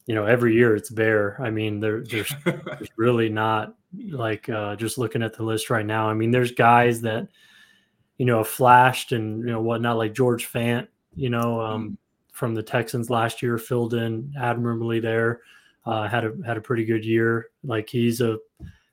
you 0.07 0.15
know, 0.15 0.27
every 0.27 0.55
year 0.55 0.77
it's 0.77 0.91
bare. 0.91 1.41
I 1.41 1.51
mean, 1.51 1.79
there, 1.79 2.03
there's, 2.05 2.35
there's 2.45 2.89
really 2.97 3.29
not 3.29 3.75
like 4.11 4.49
uh, 4.49 4.77
just 4.77 4.99
looking 4.99 5.23
at 5.23 5.35
the 5.35 5.45
list 5.45 5.71
right 5.71 5.87
now. 5.87 6.09
I 6.09 6.15
mean, 6.15 6.31
there's 6.31 6.53
guys 6.53 7.01
that 7.03 7.29
you 8.23 8.27
know, 8.27 8.45
flashed 8.45 9.11
and 9.11 9.41
you 9.41 9.47
know 9.47 9.61
whatnot, 9.61 9.97
like 9.97 10.15
George 10.15 10.51
Fant, 10.51 10.87
you 11.17 11.29
know, 11.29 11.61
um, 11.61 11.91
mm. 11.91 11.97
from 12.33 12.55
the 12.55 12.63
Texans 12.63 13.11
last 13.11 13.43
year, 13.43 13.59
filled 13.59 13.95
in 13.95 14.33
admirably 14.39 15.01
there. 15.01 15.41
Uh, 15.85 16.09
had 16.09 16.25
a 16.25 16.33
had 16.47 16.57
a 16.57 16.61
pretty 16.61 16.85
good 16.85 17.05
year. 17.05 17.49
Like 17.65 17.89
he's 17.89 18.21
a 18.21 18.39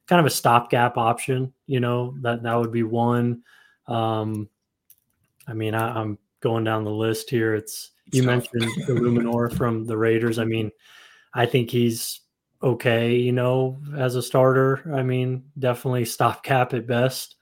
kind 0.08 0.20
of 0.20 0.26
a 0.26 0.32
stopgap 0.32 0.98
option. 0.98 1.54
You 1.68 1.80
know 1.80 2.16
that 2.22 2.44
that 2.44 2.56
would 2.56 2.72
be 2.72 2.84
one. 2.84 3.44
Um, 3.88 4.50
I 5.48 5.54
mean, 5.54 5.76
I, 5.76 6.02
am 6.02 6.18
going 6.42 6.64
down 6.64 6.84
the 6.84 6.92
list 6.92 7.30
here. 7.30 7.56
It's 7.56 7.92
you 8.12 8.24
mentioned 8.24 8.64
Eluemunor 8.88 9.54
from 9.58 9.86
the 9.86 9.98
Raiders. 9.98 10.40
I 10.40 10.46
mean, 10.46 10.72
I 11.34 11.46
think 11.46 11.70
he's 11.70 12.22
okay. 12.62 13.16
You 13.16 13.34
know, 13.34 13.80
as 13.96 14.16
a 14.16 14.24
starter. 14.24 14.92
I 14.94 15.04
mean, 15.04 15.44
definitely 15.58 16.06
stopgap 16.06 16.74
at 16.74 16.88
best. 16.88 17.36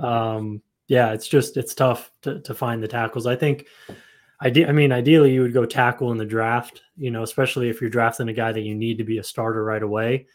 Um, 0.00 0.62
yeah, 0.88 1.12
it's 1.12 1.28
just 1.28 1.56
it's 1.56 1.74
tough 1.74 2.10
to, 2.22 2.40
to 2.40 2.54
find 2.54 2.82
the 2.82 2.88
tackles. 2.88 3.26
I 3.26 3.36
think 3.36 3.66
I, 4.40 4.48
I 4.68 4.72
mean, 4.72 4.92
ideally 4.92 5.32
you 5.32 5.42
would 5.42 5.52
go 5.52 5.66
tackle 5.66 6.12
in 6.12 6.18
the 6.18 6.24
draft, 6.24 6.82
you 6.96 7.10
know, 7.10 7.22
especially 7.22 7.68
if 7.68 7.80
you're 7.80 7.90
drafting 7.90 8.28
a 8.28 8.32
guy 8.32 8.52
that 8.52 8.60
you 8.60 8.74
need 8.74 8.98
to 8.98 9.04
be 9.04 9.18
a 9.18 9.24
starter 9.24 9.64
right 9.64 9.82
away. 9.82 10.26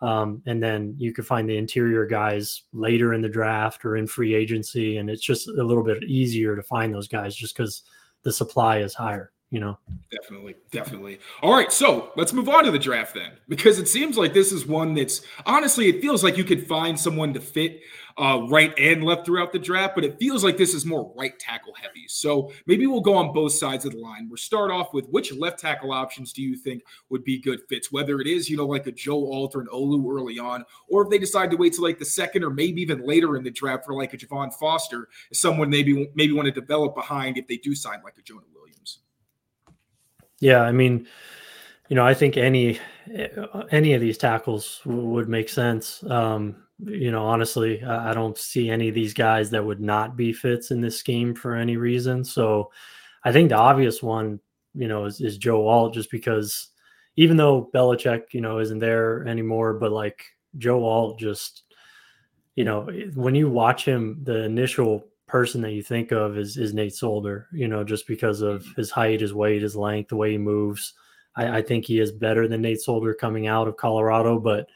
Um, 0.00 0.42
and 0.46 0.60
then 0.60 0.96
you 0.98 1.12
could 1.12 1.26
find 1.26 1.48
the 1.48 1.56
interior 1.56 2.04
guys 2.06 2.64
later 2.72 3.14
in 3.14 3.22
the 3.22 3.28
draft 3.28 3.84
or 3.84 3.96
in 3.96 4.08
free 4.08 4.34
agency, 4.34 4.96
and 4.96 5.08
it's 5.08 5.22
just 5.22 5.46
a 5.46 5.62
little 5.62 5.84
bit 5.84 6.02
easier 6.02 6.56
to 6.56 6.62
find 6.64 6.92
those 6.92 7.06
guys 7.06 7.36
just 7.36 7.56
because 7.56 7.82
the 8.24 8.32
supply 8.32 8.78
is 8.78 8.94
higher 8.94 9.31
you 9.52 9.60
know. 9.60 9.78
Definitely, 10.10 10.56
definitely. 10.72 11.20
All 11.42 11.54
right, 11.54 11.70
so 11.70 12.10
let's 12.16 12.32
move 12.32 12.48
on 12.48 12.64
to 12.64 12.70
the 12.70 12.78
draft 12.78 13.14
then, 13.14 13.32
because 13.48 13.78
it 13.78 13.86
seems 13.86 14.16
like 14.16 14.32
this 14.32 14.50
is 14.50 14.66
one 14.66 14.94
that's 14.94 15.20
honestly, 15.46 15.88
it 15.88 16.00
feels 16.00 16.24
like 16.24 16.38
you 16.38 16.44
could 16.44 16.66
find 16.66 16.98
someone 16.98 17.34
to 17.34 17.40
fit 17.40 17.82
uh, 18.18 18.46
right 18.48 18.74
and 18.78 19.04
left 19.04 19.26
throughout 19.26 19.52
the 19.52 19.58
draft, 19.58 19.94
but 19.94 20.04
it 20.04 20.18
feels 20.18 20.42
like 20.42 20.56
this 20.56 20.72
is 20.72 20.86
more 20.86 21.12
right 21.16 21.38
tackle 21.38 21.74
heavy. 21.74 22.04
So 22.08 22.50
maybe 22.66 22.86
we'll 22.86 23.00
go 23.00 23.14
on 23.14 23.34
both 23.34 23.52
sides 23.52 23.84
of 23.84 23.92
the 23.92 23.98
line. 23.98 24.26
We'll 24.28 24.38
start 24.38 24.70
off 24.70 24.94
with 24.94 25.06
which 25.10 25.34
left 25.34 25.58
tackle 25.58 25.92
options 25.92 26.32
do 26.32 26.42
you 26.42 26.56
think 26.56 26.82
would 27.10 27.24
be 27.24 27.38
good 27.38 27.60
fits? 27.68 27.92
Whether 27.92 28.20
it 28.20 28.26
is, 28.26 28.48
you 28.48 28.56
know, 28.56 28.66
like 28.66 28.86
a 28.86 28.92
Joe 28.92 29.26
Alter 29.26 29.60
and 29.60 29.68
Olu 29.68 30.10
early 30.14 30.38
on, 30.38 30.64
or 30.88 31.04
if 31.04 31.10
they 31.10 31.18
decide 31.18 31.50
to 31.50 31.58
wait 31.58 31.74
to 31.74 31.82
like 31.82 31.98
the 31.98 32.06
second 32.06 32.42
or 32.42 32.50
maybe 32.50 32.80
even 32.80 33.06
later 33.06 33.36
in 33.36 33.44
the 33.44 33.50
draft 33.50 33.84
for 33.84 33.94
like 33.94 34.14
a 34.14 34.16
Javon 34.16 34.52
Foster, 34.54 35.08
someone 35.32 35.68
maybe 35.68 36.10
maybe 36.14 36.32
want 36.32 36.46
to 36.46 36.52
develop 36.52 36.94
behind 36.94 37.36
if 37.36 37.46
they 37.46 37.58
do 37.58 37.74
sign 37.74 38.00
like 38.02 38.16
a 38.18 38.22
Jonah 38.22 38.42
yeah, 40.42 40.62
I 40.62 40.72
mean, 40.72 41.06
you 41.88 41.94
know, 41.94 42.04
I 42.04 42.14
think 42.14 42.36
any 42.36 42.80
any 43.70 43.94
of 43.94 44.00
these 44.00 44.18
tackles 44.18 44.80
w- 44.84 45.04
would 45.10 45.28
make 45.28 45.48
sense. 45.48 46.02
Um, 46.10 46.64
you 46.80 47.12
know, 47.12 47.24
honestly, 47.24 47.80
I 47.84 48.12
don't 48.12 48.36
see 48.36 48.68
any 48.68 48.88
of 48.88 48.94
these 48.96 49.14
guys 49.14 49.50
that 49.50 49.64
would 49.64 49.80
not 49.80 50.16
be 50.16 50.32
fits 50.32 50.72
in 50.72 50.80
this 50.80 50.98
scheme 50.98 51.32
for 51.32 51.54
any 51.54 51.76
reason. 51.76 52.24
So, 52.24 52.72
I 53.22 53.30
think 53.30 53.50
the 53.50 53.56
obvious 53.56 54.02
one, 54.02 54.40
you 54.74 54.88
know, 54.88 55.04
is, 55.04 55.20
is 55.20 55.38
Joe 55.38 55.68
Alt, 55.68 55.94
just 55.94 56.10
because 56.10 56.70
even 57.14 57.36
though 57.36 57.70
Belichick, 57.72 58.32
you 58.32 58.40
know, 58.40 58.58
isn't 58.58 58.80
there 58.80 59.24
anymore, 59.28 59.74
but 59.74 59.92
like 59.92 60.24
Joe 60.58 60.84
Alt 60.84 61.20
just, 61.20 61.62
you 62.56 62.64
know, 62.64 62.90
when 63.14 63.36
you 63.36 63.48
watch 63.48 63.84
him, 63.84 64.18
the 64.24 64.42
initial 64.42 65.06
person 65.32 65.62
that 65.62 65.72
you 65.72 65.82
think 65.82 66.12
of 66.12 66.36
is, 66.36 66.58
is 66.58 66.74
Nate 66.74 66.94
Solder, 66.94 67.48
you 67.52 67.66
know, 67.66 67.82
just 67.82 68.06
because 68.06 68.42
of 68.42 68.66
his 68.76 68.90
height, 68.90 69.22
his 69.22 69.32
weight, 69.32 69.62
his 69.62 69.74
length, 69.74 70.10
the 70.10 70.16
way 70.16 70.32
he 70.32 70.38
moves. 70.38 70.92
I, 71.34 71.58
I 71.58 71.62
think 71.62 71.86
he 71.86 72.00
is 72.00 72.12
better 72.12 72.46
than 72.46 72.60
Nate 72.60 72.82
Solder 72.82 73.14
coming 73.14 73.46
out 73.46 73.66
of 73.66 73.78
Colorado, 73.78 74.38
but 74.38 74.68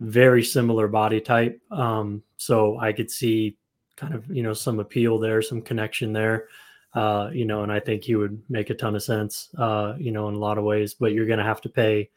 very 0.00 0.42
similar 0.42 0.88
body 0.88 1.20
type. 1.20 1.60
Um, 1.70 2.24
so 2.36 2.80
I 2.80 2.92
could 2.92 3.12
see 3.12 3.56
kind 3.94 4.12
of, 4.12 4.28
you 4.28 4.42
know, 4.42 4.54
some 4.54 4.80
appeal 4.80 5.20
there, 5.20 5.40
some 5.40 5.62
connection 5.62 6.12
there. 6.12 6.48
Uh, 6.94 7.30
you 7.32 7.44
know, 7.44 7.62
and 7.62 7.70
I 7.70 7.78
think 7.78 8.02
he 8.02 8.16
would 8.16 8.42
make 8.48 8.70
a 8.70 8.74
ton 8.74 8.96
of 8.96 9.04
sense, 9.04 9.50
uh, 9.56 9.94
you 9.98 10.10
know, 10.10 10.28
in 10.28 10.34
a 10.34 10.38
lot 10.38 10.58
of 10.58 10.64
ways, 10.64 10.94
but 10.94 11.12
you're 11.12 11.26
going 11.26 11.38
to 11.38 11.44
have 11.44 11.60
to 11.60 11.68
pay 11.68 12.10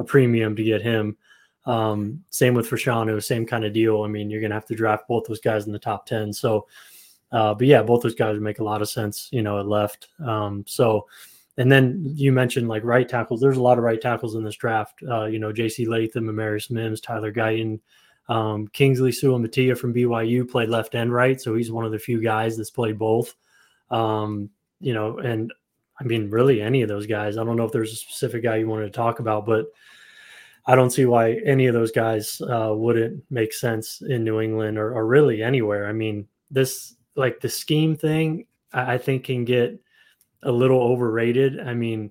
a 0.00 0.04
premium 0.04 0.56
to 0.56 0.64
get 0.64 0.82
him. 0.82 1.16
Um, 1.66 2.24
same 2.30 2.54
with 2.54 2.68
Fashanu, 2.68 3.22
same 3.22 3.46
kind 3.46 3.64
of 3.64 3.72
deal. 3.72 4.02
I 4.02 4.08
mean, 4.08 4.28
you're 4.28 4.40
going 4.40 4.50
to 4.50 4.56
have 4.56 4.66
to 4.66 4.74
draft 4.74 5.06
both 5.06 5.26
those 5.28 5.40
guys 5.40 5.66
in 5.66 5.72
the 5.72 5.78
top 5.78 6.04
10. 6.04 6.32
So, 6.32 6.66
uh, 7.32 7.54
but 7.54 7.66
yeah, 7.66 7.82
both 7.82 8.02
those 8.02 8.14
guys 8.14 8.38
make 8.40 8.58
a 8.58 8.64
lot 8.64 8.82
of 8.82 8.88
sense, 8.88 9.28
you 9.32 9.42
know, 9.42 9.58
at 9.58 9.66
left. 9.66 10.08
Um, 10.24 10.64
so, 10.66 11.06
and 11.56 11.70
then 11.70 12.02
you 12.14 12.32
mentioned 12.32 12.68
like 12.68 12.84
right 12.84 13.08
tackles. 13.08 13.40
There's 13.40 13.56
a 13.56 13.62
lot 13.62 13.78
of 13.78 13.84
right 13.84 14.00
tackles 14.00 14.34
in 14.34 14.44
this 14.44 14.56
draft. 14.56 15.02
Uh, 15.08 15.24
you 15.24 15.38
know, 15.38 15.52
J.C. 15.52 15.86
Latham, 15.86 16.26
Amarius 16.26 16.70
Mims, 16.70 17.00
Tyler 17.00 17.32
Guyton, 17.32 17.80
um, 18.28 18.68
Kingsley 18.68 19.10
Suamataia 19.10 19.76
from 19.76 19.94
BYU 19.94 20.48
played 20.48 20.68
left 20.68 20.94
and 20.94 21.12
right, 21.12 21.40
so 21.40 21.54
he's 21.54 21.72
one 21.72 21.84
of 21.84 21.92
the 21.92 21.98
few 21.98 22.20
guys 22.22 22.56
that's 22.56 22.70
played 22.70 22.98
both. 22.98 23.34
Um, 23.90 24.50
you 24.80 24.94
know, 24.94 25.18
and 25.18 25.52
I 26.00 26.04
mean, 26.04 26.30
really 26.30 26.60
any 26.60 26.82
of 26.82 26.88
those 26.88 27.06
guys. 27.06 27.36
I 27.36 27.44
don't 27.44 27.56
know 27.56 27.64
if 27.64 27.72
there's 27.72 27.92
a 27.92 27.96
specific 27.96 28.42
guy 28.42 28.56
you 28.56 28.68
wanted 28.68 28.86
to 28.86 28.90
talk 28.90 29.18
about, 29.18 29.46
but 29.46 29.66
I 30.66 30.76
don't 30.76 30.90
see 30.90 31.06
why 31.06 31.40
any 31.44 31.66
of 31.66 31.74
those 31.74 31.90
guys 31.90 32.40
uh, 32.42 32.72
wouldn't 32.74 33.24
make 33.30 33.54
sense 33.54 34.02
in 34.06 34.22
New 34.22 34.40
England 34.40 34.78
or, 34.78 34.94
or, 34.94 35.06
really 35.06 35.42
anywhere. 35.42 35.88
I 35.88 35.92
mean, 35.92 36.28
this 36.50 36.94
like 37.18 37.40
the 37.40 37.48
scheme 37.48 37.96
thing, 37.96 38.46
I, 38.72 38.94
I 38.94 38.98
think 38.98 39.24
can 39.24 39.44
get 39.44 39.78
a 40.42 40.52
little 40.52 40.80
overrated. 40.80 41.60
I 41.60 41.74
mean, 41.74 42.10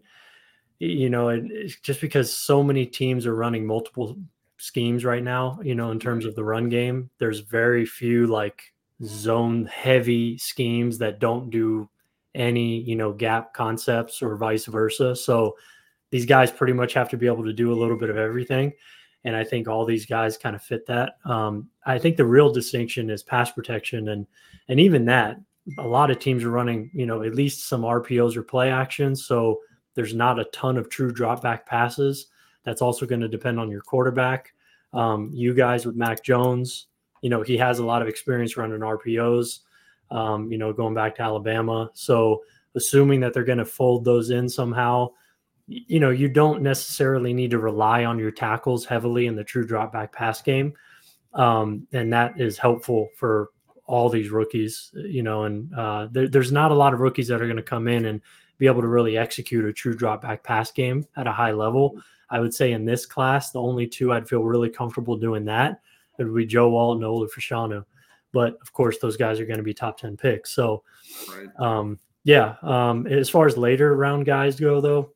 you 0.79 1.09
know, 1.09 1.29
it, 1.29 1.71
just 1.81 2.01
because 2.01 2.31
so 2.31 2.61
many 2.61 2.85
teams 2.85 3.25
are 3.25 3.35
running 3.35 3.65
multiple 3.65 4.17
schemes 4.57 5.05
right 5.05 5.23
now, 5.23 5.59
you 5.63 5.75
know, 5.75 5.91
in 5.91 5.99
terms 5.99 6.25
of 6.25 6.35
the 6.35 6.43
run 6.43 6.69
game, 6.69 7.09
there's 7.19 7.39
very 7.39 7.85
few 7.85 8.27
like 8.27 8.73
zone 9.03 9.65
heavy 9.65 10.37
schemes 10.37 10.97
that 10.97 11.19
don't 11.19 11.49
do 11.49 11.89
any, 12.35 12.81
you 12.81 12.95
know, 12.95 13.11
gap 13.11 13.53
concepts 13.53 14.21
or 14.21 14.35
vice 14.35 14.65
versa. 14.65 15.15
So 15.15 15.55
these 16.11 16.25
guys 16.25 16.51
pretty 16.51 16.73
much 16.73 16.93
have 16.93 17.09
to 17.09 17.17
be 17.17 17.27
able 17.27 17.43
to 17.43 17.53
do 17.53 17.71
a 17.71 17.79
little 17.79 17.97
bit 17.97 18.09
of 18.09 18.17
everything. 18.17 18.73
And 19.27 19.35
I 19.35 19.43
think 19.43 19.67
all 19.67 19.85
these 19.85 20.05
guys 20.05 20.37
kind 20.37 20.55
of 20.55 20.63
fit 20.63 20.85
that. 20.87 21.17
Um, 21.25 21.69
I 21.85 21.99
think 21.99 22.17
the 22.17 22.25
real 22.25 22.51
distinction 22.51 23.09
is 23.09 23.21
pass 23.21 23.51
protection. 23.51 24.09
And, 24.09 24.25
and 24.69 24.79
even 24.79 25.05
that, 25.05 25.37
a 25.77 25.87
lot 25.87 26.09
of 26.09 26.19
teams 26.19 26.43
are 26.43 26.49
running, 26.49 26.89
you 26.93 27.05
know, 27.05 27.21
at 27.23 27.35
least 27.35 27.67
some 27.67 27.81
RPOs 27.81 28.35
or 28.37 28.43
play 28.43 28.71
actions. 28.71 29.25
So 29.25 29.59
there's 29.95 30.15
not 30.15 30.39
a 30.39 30.45
ton 30.45 30.77
of 30.77 30.89
true 30.89 31.11
drop 31.11 31.43
back 31.43 31.65
passes. 31.65 32.27
That's 32.63 32.81
also 32.81 33.05
going 33.05 33.21
to 33.21 33.27
depend 33.27 33.59
on 33.59 33.69
your 33.69 33.81
quarterback. 33.81 34.53
Um, 34.93 35.29
you 35.33 35.53
guys 35.53 35.85
with 35.85 35.95
Mac 35.95 36.23
Jones, 36.23 36.87
you 37.21 37.29
know, 37.29 37.43
he 37.43 37.57
has 37.57 37.79
a 37.79 37.85
lot 37.85 38.01
of 38.01 38.07
experience 38.07 38.55
running 38.55 38.79
RPOs 38.79 39.59
um, 40.11 40.51
you 40.51 40.57
know, 40.57 40.73
going 40.73 40.93
back 40.93 41.15
to 41.15 41.21
Alabama. 41.21 41.89
So 41.93 42.43
assuming 42.75 43.19
that 43.21 43.33
they're 43.33 43.43
going 43.43 43.57
to 43.57 43.65
fold 43.65 44.05
those 44.05 44.29
in 44.29 44.47
somehow, 44.47 45.11
you 45.67 45.99
know, 45.99 46.09
you 46.09 46.29
don't 46.29 46.61
necessarily 46.61 47.33
need 47.33 47.51
to 47.51 47.59
rely 47.59 48.05
on 48.05 48.17
your 48.17 48.31
tackles 48.31 48.85
heavily 48.85 49.27
in 49.27 49.35
the 49.35 49.43
true 49.43 49.65
drop 49.65 49.91
back 49.91 50.13
pass 50.13 50.41
game. 50.41 50.73
Um, 51.33 51.87
and 51.91 52.11
that 52.13 52.39
is 52.39 52.57
helpful 52.57 53.09
for 53.15 53.49
all 53.85 54.09
these 54.09 54.29
rookies, 54.31 54.91
you 54.93 55.23
know, 55.23 55.43
and 55.43 55.73
uh, 55.73 56.07
there, 56.11 56.27
there's 56.27 56.51
not 56.51 56.71
a 56.71 56.75
lot 56.75 56.93
of 56.93 56.99
rookies 56.99 57.27
that 57.27 57.41
are 57.41 57.45
going 57.45 57.57
to 57.57 57.63
come 57.63 57.87
in 57.87 58.05
and 58.05 58.21
be 58.57 58.67
able 58.67 58.81
to 58.81 58.87
really 58.87 59.17
execute 59.17 59.65
a 59.65 59.73
true 59.73 59.93
drop 59.93 60.21
back 60.21 60.43
pass 60.43 60.71
game 60.71 61.05
at 61.15 61.27
a 61.27 61.31
high 61.31 61.51
level. 61.51 62.01
I 62.29 62.39
would 62.39 62.53
say 62.53 62.71
in 62.71 62.85
this 62.85 63.05
class, 63.05 63.51
the 63.51 63.61
only 63.61 63.87
two 63.87 64.11
I'd 64.11 64.27
feel 64.27 64.43
really 64.43 64.69
comfortable 64.69 65.15
doing 65.15 65.45
that 65.45 65.81
would 66.17 66.35
be 66.35 66.45
Joe 66.45 66.75
Alt 66.75 66.97
and 66.97 67.05
Olu 67.05 67.29
Fashanu. 67.29 67.85
But 68.33 68.57
of 68.61 68.73
course, 68.73 68.97
those 68.99 69.15
guys 69.15 69.39
are 69.39 69.45
going 69.45 69.57
to 69.57 69.63
be 69.63 69.73
top 69.73 69.97
10 69.97 70.17
picks. 70.17 70.51
So, 70.51 70.83
right. 71.29 71.47
um, 71.59 71.99
yeah. 72.23 72.55
Um, 72.61 73.07
as 73.07 73.29
far 73.29 73.45
as 73.45 73.57
later 73.57 73.95
round 73.95 74.25
guys 74.25 74.59
go, 74.59 74.81
though, 74.81 75.13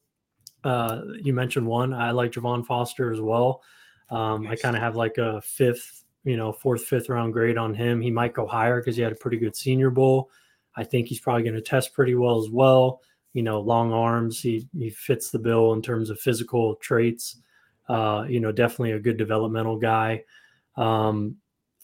uh, 0.63 1.01
you 1.21 1.33
mentioned 1.33 1.65
one. 1.65 1.93
I 1.93 2.11
like 2.11 2.31
Javon 2.31 2.65
Foster 2.65 3.11
as 3.11 3.21
well. 3.21 3.61
Um, 4.09 4.43
nice. 4.43 4.59
I 4.59 4.61
kind 4.61 4.75
of 4.75 4.81
have 4.81 4.95
like 4.95 5.17
a 5.17 5.41
fifth, 5.41 6.03
you 6.23 6.37
know, 6.37 6.51
fourth, 6.51 6.83
fifth 6.83 7.09
round 7.09 7.33
grade 7.33 7.57
on 7.57 7.73
him. 7.73 8.01
He 8.01 8.11
might 8.11 8.33
go 8.33 8.45
higher 8.45 8.79
because 8.79 8.95
he 8.95 9.01
had 9.01 9.11
a 9.11 9.15
pretty 9.15 9.37
good 9.37 9.55
senior 9.55 9.89
bowl. 9.89 10.29
I 10.75 10.83
think 10.83 11.07
he's 11.07 11.19
probably 11.19 11.43
going 11.43 11.55
to 11.55 11.61
test 11.61 11.93
pretty 11.93 12.15
well 12.15 12.39
as 12.39 12.49
well. 12.49 13.01
You 13.33 13.43
know, 13.43 13.59
long 13.61 13.93
arms. 13.93 14.41
He 14.41 14.67
he 14.77 14.89
fits 14.89 15.31
the 15.31 15.39
bill 15.39 15.73
in 15.73 15.81
terms 15.81 16.09
of 16.09 16.19
physical 16.19 16.75
traits. 16.75 17.37
Uh, 17.87 18.25
you 18.27 18.39
know, 18.39 18.51
definitely 18.51 18.91
a 18.91 18.99
good 18.99 19.17
developmental 19.17 19.77
guy. 19.77 20.23
Um, 20.75 21.37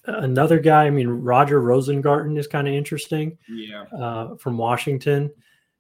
another 0.06 0.60
guy, 0.60 0.86
I 0.86 0.90
mean, 0.90 1.08
Roger 1.08 1.62
Rosengarten 1.62 2.38
is 2.38 2.48
kind 2.48 2.68
of 2.68 2.74
interesting. 2.74 3.38
Yeah. 3.50 3.84
Uh, 3.84 4.36
from 4.36 4.58
Washington. 4.58 5.32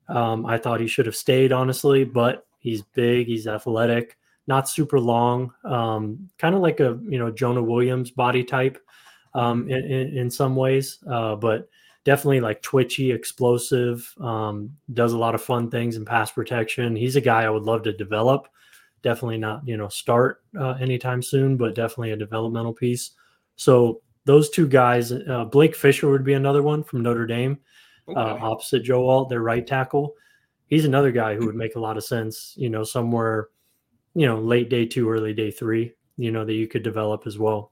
Um, 0.10 0.46
I 0.46 0.58
thought 0.58 0.80
he 0.80 0.88
should 0.88 1.06
have 1.06 1.16
stayed, 1.16 1.52
honestly, 1.52 2.06
but 2.06 2.47
he's 2.68 2.82
big, 2.82 3.28
he's 3.28 3.48
athletic, 3.48 4.18
not 4.48 4.68
super 4.68 5.00
long, 5.00 5.54
um, 5.64 6.30
kind 6.38 6.54
of 6.54 6.62
like 6.62 6.80
a 6.80 7.00
you 7.08 7.18
know 7.18 7.32
Jonah 7.32 7.64
Williams 7.64 8.12
body 8.12 8.44
type 8.44 8.78
um, 9.34 9.70
in, 9.70 9.84
in, 9.86 10.18
in, 10.18 10.32
some 10.32 10.56
ways, 10.56 11.00
uh, 11.10 11.36
but 11.36 11.70
definitely 12.04 12.42
like 12.42 12.62
twitchy, 12.62 13.12
explosive, 13.12 14.14
um, 14.20 14.72
does 14.94 15.14
a 15.14 15.18
lot 15.18 15.36
of 15.36 15.42
fun 15.42 15.70
things 15.70 15.96
in 15.96 16.06
pass 16.06 16.32
protection. 16.32 16.96
He's 16.96 17.16
a 17.16 17.22
guy 17.22 17.44
I 17.44 17.50
would 17.50 17.64
love 17.64 17.84
to 17.84 17.94
develop. 17.94 18.48
Definitely 19.02 19.38
not 19.38 19.66
you 19.66 19.78
know 19.78 19.88
start 19.88 20.44
uh, 20.60 20.76
anytime 20.80 21.22
soon, 21.22 21.56
but 21.56 21.76
definitely 21.76 22.12
a 22.12 22.18
developmental 22.18 22.74
piece. 22.74 23.12
So 23.56 24.02
those 24.26 24.50
two 24.50 24.68
guys, 24.68 25.14
uh, 25.14 25.46
Blake 25.46 25.76
Fisher 25.76 26.10
would 26.10 26.26
be 26.26 26.34
another 26.34 26.62
one 26.62 26.84
from 26.84 27.02
Notre 27.02 27.26
Dame, 27.26 27.60
uh, 28.10 28.20
okay. 28.20 28.44
opposite 28.44 28.84
Joe 28.84 29.08
Alt, 29.08 29.30
their 29.30 29.42
right 29.42 29.66
tackle. 29.66 30.16
He's 30.68 30.86
another 30.86 31.12
guy 31.12 31.36
who 31.36 31.46
would 31.46 31.56
make 31.56 31.76
a 31.76 31.80
lot 31.80 31.98
of 31.98 32.04
sense, 32.04 32.54
you 32.58 32.70
know, 32.70 32.84
somewhere, 32.84 33.50
you 34.14 34.26
know, 34.26 34.40
late 34.40 34.70
day 34.70 34.86
two, 34.86 35.10
early 35.10 35.34
day 35.34 35.52
three, 35.52 35.94
you 36.18 36.32
know, 36.32 36.46
that 36.46 36.54
you 36.54 36.68
could 36.68 36.84
develop 36.84 37.26
as 37.26 37.38
well 37.40 37.72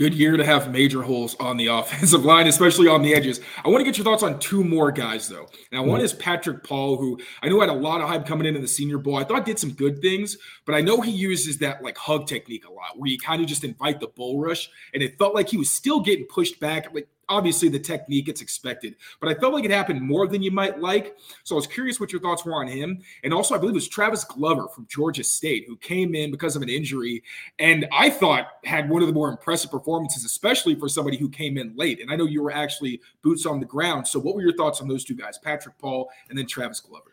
good 0.00 0.14
year 0.14 0.38
to 0.38 0.44
have 0.46 0.72
major 0.72 1.02
holes 1.02 1.36
on 1.40 1.58
the 1.58 1.66
offensive 1.78 2.24
line, 2.24 2.46
especially 2.46 2.88
on 2.88 3.02
the 3.02 3.14
edges. 3.14 3.38
I 3.62 3.68
want 3.68 3.80
to 3.80 3.84
get 3.84 3.98
your 3.98 4.04
thoughts 4.04 4.22
on 4.22 4.38
two 4.38 4.64
more 4.64 4.90
guys, 4.90 5.28
though. 5.28 5.46
Now, 5.70 5.82
one 5.82 5.98
mm-hmm. 5.98 6.06
is 6.06 6.14
Patrick 6.14 6.64
Paul, 6.64 6.96
who 6.96 7.18
I 7.42 7.50
know 7.50 7.60
had 7.60 7.68
a 7.68 7.74
lot 7.74 8.00
of 8.00 8.08
hype 8.08 8.26
coming 8.26 8.46
in 8.46 8.54
into 8.56 8.62
the 8.62 8.68
Senior 8.68 8.96
Bowl. 8.96 9.16
I 9.16 9.24
thought 9.24 9.46
he 9.46 9.52
did 9.52 9.58
some 9.58 9.72
good 9.72 10.00
things, 10.00 10.38
but 10.64 10.74
I 10.74 10.80
know 10.80 11.02
he 11.02 11.10
uses 11.10 11.58
that 11.58 11.82
like 11.82 11.98
hug 11.98 12.26
technique 12.26 12.66
a 12.66 12.72
lot, 12.72 12.98
where 12.98 13.10
you 13.10 13.18
kind 13.18 13.42
of 13.42 13.48
just 13.48 13.62
invite 13.62 14.00
the 14.00 14.08
bull 14.08 14.40
rush, 14.40 14.70
and 14.94 15.02
it 15.02 15.18
felt 15.18 15.34
like 15.34 15.50
he 15.50 15.58
was 15.58 15.70
still 15.70 16.00
getting 16.00 16.24
pushed 16.24 16.58
back. 16.60 16.94
Like 16.94 17.08
obviously 17.30 17.70
the 17.70 17.78
technique 17.78 18.28
it's 18.28 18.42
expected, 18.42 18.96
but 19.20 19.30
I 19.30 19.34
felt 19.40 19.54
like 19.54 19.64
it 19.64 19.70
happened 19.70 20.02
more 20.02 20.26
than 20.26 20.42
you 20.42 20.50
might 20.50 20.80
like. 20.80 21.16
So 21.44 21.54
I 21.54 21.56
was 21.56 21.66
curious 21.66 21.98
what 21.98 22.12
your 22.12 22.20
thoughts 22.20 22.44
were 22.44 22.54
on 22.54 22.66
him. 22.66 23.00
And 23.24 23.32
also, 23.32 23.54
I 23.54 23.58
believe 23.58 23.74
it 23.74 23.76
was 23.76 23.88
Travis 23.88 24.24
Glover 24.24 24.68
from 24.68 24.86
Georgia 24.88 25.24
State 25.24 25.64
who 25.66 25.76
came 25.76 26.14
in 26.14 26.30
because 26.30 26.56
of 26.56 26.62
an 26.62 26.68
injury, 26.68 27.22
and 27.58 27.86
I 27.92 28.10
thought 28.10 28.48
had 28.64 28.90
one 28.90 29.00
of 29.00 29.08
the 29.08 29.14
more 29.14 29.30
impressive 29.30 29.70
performances, 29.70 30.24
especially 30.24 30.74
for 30.74 30.88
somebody 30.88 31.16
who 31.16 31.30
came 31.30 31.56
in 31.56 31.74
late. 31.76 32.00
And 32.00 32.10
I 32.10 32.16
know 32.16 32.26
you 32.26 32.42
were 32.42 32.52
actually 32.52 33.00
boots 33.22 33.46
on 33.46 33.60
the 33.60 33.66
ground. 33.66 34.06
So 34.06 34.18
what 34.18 34.34
were 34.34 34.42
your 34.42 34.56
thoughts 34.56 34.80
on 34.80 34.88
those 34.88 35.04
two 35.04 35.14
guys, 35.14 35.38
Patrick 35.38 35.78
Paul 35.78 36.10
and 36.28 36.36
then 36.36 36.46
Travis 36.46 36.80
Glover? 36.80 37.12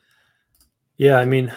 Yeah, 0.97 1.17
I 1.17 1.25
mean, 1.25 1.53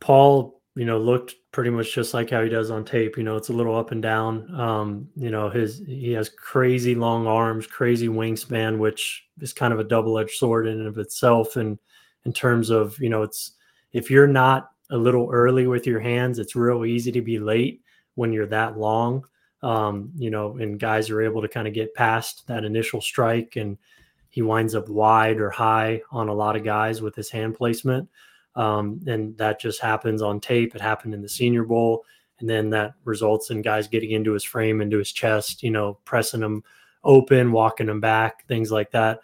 Paul, 0.00 0.60
you 0.74 0.84
know, 0.84 0.98
looked 0.98 1.34
pretty 1.52 1.68
much 1.68 1.94
just 1.94 2.14
like 2.14 2.30
how 2.30 2.42
he 2.42 2.48
does 2.48 2.70
on 2.70 2.84
tape. 2.84 3.16
You 3.16 3.22
know, 3.22 3.36
it's 3.36 3.50
a 3.50 3.52
little 3.52 3.76
up 3.76 3.92
and 3.92 4.02
down. 4.02 4.52
Um, 4.58 5.08
you 5.14 5.30
know, 5.30 5.50
his 5.50 5.82
he 5.86 6.12
has 6.12 6.30
crazy 6.30 6.94
long 6.94 7.26
arms, 7.26 7.66
crazy 7.66 8.08
wingspan, 8.08 8.78
which 8.78 9.26
is 9.40 9.52
kind 9.52 9.72
of 9.72 9.78
a 9.78 9.84
double-edged 9.84 10.36
sword 10.36 10.66
in 10.66 10.78
and 10.78 10.88
of 10.88 10.98
itself. 10.98 11.56
And 11.56 11.78
in 12.24 12.32
terms 12.32 12.70
of, 12.70 12.98
you 12.98 13.10
know, 13.10 13.22
it's 13.22 13.52
if 13.92 14.10
you're 14.10 14.26
not 14.26 14.70
a 14.90 14.96
little 14.96 15.28
early 15.30 15.66
with 15.66 15.86
your 15.86 16.00
hands, 16.00 16.38
it's 16.38 16.56
real 16.56 16.86
easy 16.86 17.12
to 17.12 17.22
be 17.22 17.38
late 17.38 17.82
when 18.14 18.32
you're 18.32 18.46
that 18.46 18.78
long. 18.78 19.24
Um, 19.62 20.10
you 20.16 20.30
know, 20.30 20.56
and 20.56 20.80
guys 20.80 21.08
are 21.10 21.22
able 21.22 21.42
to 21.42 21.48
kind 21.48 21.68
of 21.68 21.74
get 21.74 21.94
past 21.94 22.46
that 22.48 22.64
initial 22.64 23.00
strike 23.00 23.54
and 23.56 23.78
he 24.28 24.42
winds 24.42 24.74
up 24.74 24.88
wide 24.88 25.38
or 25.38 25.50
high 25.50 26.00
on 26.10 26.28
a 26.28 26.34
lot 26.34 26.56
of 26.56 26.64
guys 26.64 27.00
with 27.02 27.14
his 27.14 27.30
hand 27.30 27.54
placement. 27.54 28.08
Um, 28.54 29.00
and 29.06 29.36
that 29.38 29.60
just 29.60 29.80
happens 29.80 30.22
on 30.22 30.40
tape. 30.40 30.74
It 30.74 30.80
happened 30.80 31.14
in 31.14 31.22
the 31.22 31.28
Senior 31.28 31.64
Bowl. 31.64 32.04
And 32.40 32.50
then 32.50 32.70
that 32.70 32.94
results 33.04 33.50
in 33.50 33.62
guys 33.62 33.86
getting 33.88 34.10
into 34.10 34.32
his 34.32 34.44
frame, 34.44 34.80
into 34.80 34.98
his 34.98 35.12
chest, 35.12 35.62
you 35.62 35.70
know, 35.70 35.98
pressing 36.04 36.42
him 36.42 36.64
open, 37.04 37.52
walking 37.52 37.88
him 37.88 38.00
back, 38.00 38.46
things 38.46 38.72
like 38.72 38.90
that. 38.90 39.20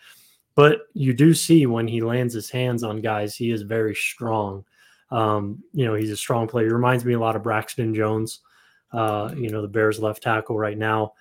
But 0.55 0.83
you 0.95 1.13
do 1.13 1.35
see 1.35 1.67
when 1.67 1.87
he 1.87 2.01
lands 2.01 2.35
his 2.35 2.51
hands 2.51 2.83
on 2.83 3.01
guys, 3.01 3.37
he 3.37 3.51
is 3.51 3.63
very 3.63 3.95
strong. 3.95 4.65
Um, 5.11 5.63
you 5.73 5.85
know, 5.85 5.95
he's 5.95 6.11
a 6.11 6.17
strong 6.17 6.49
player. 6.49 6.67
He 6.67 6.73
reminds 6.73 7.05
me 7.05 7.15
a 7.15 7.21
lot 7.21 7.37
of 7.37 7.43
Braxton 7.43 7.95
Jones, 7.95 8.41
uh, 8.93 9.33
you 9.37 9.51
know, 9.51 9.63
the 9.63 9.69
Bears 9.69 10.01
left 10.01 10.23
tackle 10.23 10.59
right 10.59 10.77
now 10.77 11.13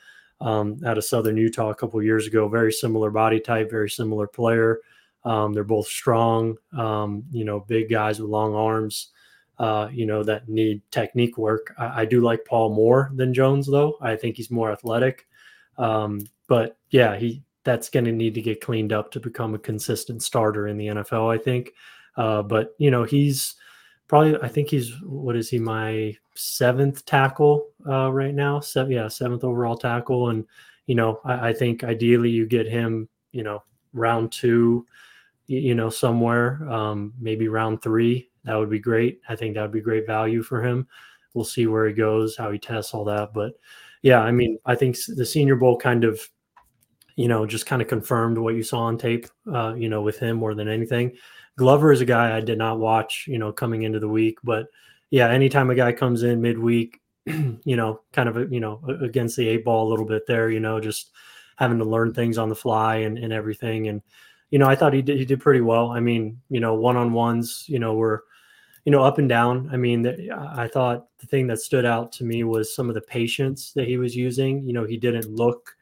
um, 0.42 0.80
out 0.86 0.98
of 0.98 1.06
Southern 1.06 1.38
Utah 1.38 1.70
a 1.70 1.76
couple 1.76 2.02
years 2.02 2.28
ago. 2.28 2.48
Very 2.48 2.72
similar 2.72 3.12
body 3.12 3.40
type, 3.40 3.70
very 3.70 3.90
similar 3.90 4.28
player. 4.28 4.80
Um, 5.28 5.52
they're 5.52 5.66
both 5.66 5.88
strong, 5.88 6.56
um, 6.78 7.26
you 7.32 7.44
know, 7.44 7.60
big 7.60 7.90
guys 7.90 8.22
with 8.22 8.30
long 8.30 8.56
arms, 8.56 9.10
uh, 9.60 9.90
you 9.92 10.06
know, 10.06 10.24
that 10.24 10.48
need 10.48 10.82
technique 10.90 11.38
work. 11.38 11.74
I, 11.78 12.04
I, 12.04 12.06
do 12.06 12.22
like 12.22 12.46
Paul 12.46 12.74
more 12.74 13.12
than 13.14 13.34
Jones, 13.34 13.68
though. 13.68 13.98
I 14.00 14.16
think 14.16 14.38
he's 14.38 14.50
more 14.50 14.72
athletic. 14.72 15.28
Um, 15.78 16.22
but 16.48 16.78
yeah, 16.92 17.18
he 17.18 17.44
that's 17.66 17.90
going 17.90 18.06
to 18.06 18.14
need 18.14 18.36
to 18.36 18.42
get 18.42 18.62
cleaned 18.62 18.94
up 18.94 19.12
to 19.12 19.20
become 19.20 19.54
a 19.54 19.60
consistent 19.60 20.24
starter 20.24 20.68
in 20.68 20.78
the 20.78 20.88
NFL, 20.88 21.34
I 21.34 21.38
think. 21.38 21.74
Uh, 22.16 22.42
but 22.42 22.74
you 22.78 22.90
know, 22.90 23.04
he's 23.04 23.56
probably 24.08 24.38
I 24.42 24.48
think 24.48 24.70
he's 24.70 24.94
what 25.02 25.36
is 25.36 25.50
he 25.50 25.60
my 25.60 26.16
seventh 26.36 27.06
tackle 27.06 27.68
uh, 27.86 28.14
right 28.14 28.34
now? 28.34 28.62
Yeah, 28.88 29.10
seventh 29.10 29.44
overall 29.44 29.76
tackle, 29.76 30.30
and 30.30 30.46
you 30.86 30.96
know 30.96 31.20
I, 31.26 31.50
I, 31.50 31.54
think 31.54 31.84
ideally 31.84 32.30
you 32.30 32.46
get 32.46 32.66
him, 32.66 33.10
you 33.34 33.44
know, 33.44 33.64
round 33.92 34.32
two, 34.32 34.86
you 35.48 35.76
know, 35.76 35.90
somewhere, 35.90 36.68
um, 36.70 37.14
maybe 37.20 37.48
round 37.48 37.82
three. 37.82 38.30
That 38.44 38.56
would 38.56 38.70
be 38.70 38.80
great. 38.80 39.22
I 39.28 39.36
think 39.36 39.56
that 39.56 39.62
would 39.62 39.72
be 39.72 39.82
great 39.82 40.06
value 40.06 40.44
for 40.44 40.62
him. 40.62 40.88
We'll 41.34 41.46
see 41.46 41.68
where 41.68 41.88
he 41.88 41.94
goes, 41.94 42.36
how 42.38 42.52
he 42.52 42.60
tests 42.60 42.94
all 42.94 43.06
that, 43.06 43.34
but 43.34 43.54
yeah, 44.04 44.22
I 44.22 44.32
mean, 44.32 44.58
I 44.66 44.76
think 44.76 44.96
the 45.16 45.26
Senior 45.26 45.56
Bowl 45.56 45.78
kind 45.78 46.04
of 46.04 46.22
you 47.18 47.28
know, 47.28 47.46
just 47.46 47.66
kind 47.66 47.82
of 47.82 47.88
confirmed 47.88 48.38
what 48.38 48.54
you 48.54 48.64
saw 48.64 48.82
on 48.82 48.98
tape, 48.98 49.26
uh, 49.52 49.74
you 49.74 49.90
know, 49.90 50.04
with 50.04 50.20
him 50.20 50.38
more 50.38 50.54
than 50.54 50.70
anything. 50.70 51.18
Glover 51.58 51.92
is 51.92 52.00
a 52.00 52.06
guy 52.06 52.38
I 52.38 52.42
did 52.42 52.60
not 52.60 52.80
watch, 52.80 53.26
you 53.28 53.40
know, 53.40 53.52
coming 53.52 53.82
into 53.84 54.00
the 54.00 54.08
week, 54.08 54.38
but 54.44 54.68
yeah, 55.10 55.30
anytime 55.30 55.72
a 55.72 55.76
guy 55.76 55.92
comes 55.92 56.22
in 56.22 56.42
midweek, 56.42 57.02
you 57.26 57.76
know, 57.76 58.02
kind 58.14 58.30
of, 58.30 58.54
you 58.54 58.60
know, 58.60 58.82
against 59.02 59.36
the 59.36 59.48
eight 59.50 59.66
ball 59.66 59.88
a 59.88 59.90
little 59.90 60.06
bit 60.06 60.28
there, 60.28 60.52
you 60.52 60.60
know, 60.60 60.80
just 60.80 61.10
having 61.56 61.80
to 61.80 61.86
learn 61.86 62.14
things 62.14 62.38
on 62.38 62.50
the 62.50 62.56
fly 62.56 62.98
and, 62.98 63.18
and 63.18 63.34
everything. 63.34 63.88
And, 63.88 64.04
you 64.50 64.60
know, 64.60 64.68
I 64.68 64.76
thought 64.76 64.94
he 64.94 65.02
did, 65.02 65.18
he 65.18 65.26
did 65.26 65.42
pretty 65.42 65.62
well. 65.62 65.92
I 65.92 66.00
mean, 66.00 66.40
you 66.50 66.60
know, 66.60 66.74
one-on-ones, 66.74 67.66
you 67.68 67.80
know, 67.80 67.96
were, 67.96 68.24
you 68.86 68.92
know, 68.92 69.04
up 69.04 69.18
and 69.18 69.28
down. 69.28 69.70
I 69.74 69.76
mean, 69.76 70.08
I 70.32 70.70
thought 70.70 71.08
the 71.20 71.28
thing 71.28 71.48
that 71.48 71.60
stood 71.60 71.86
out 71.86 72.14
to 72.14 72.24
me 72.24 72.46
was 72.46 72.74
some 72.74 72.88
of 72.88 72.96
the 72.96 73.02
patience 73.02 73.74
that 73.74 73.86
he 73.86 73.98
was 73.98 74.16
using. 74.16 74.64
You 74.66 74.72
know, 74.72 74.86
he 74.86 74.96
didn't 74.96 75.30
look, 75.30 75.76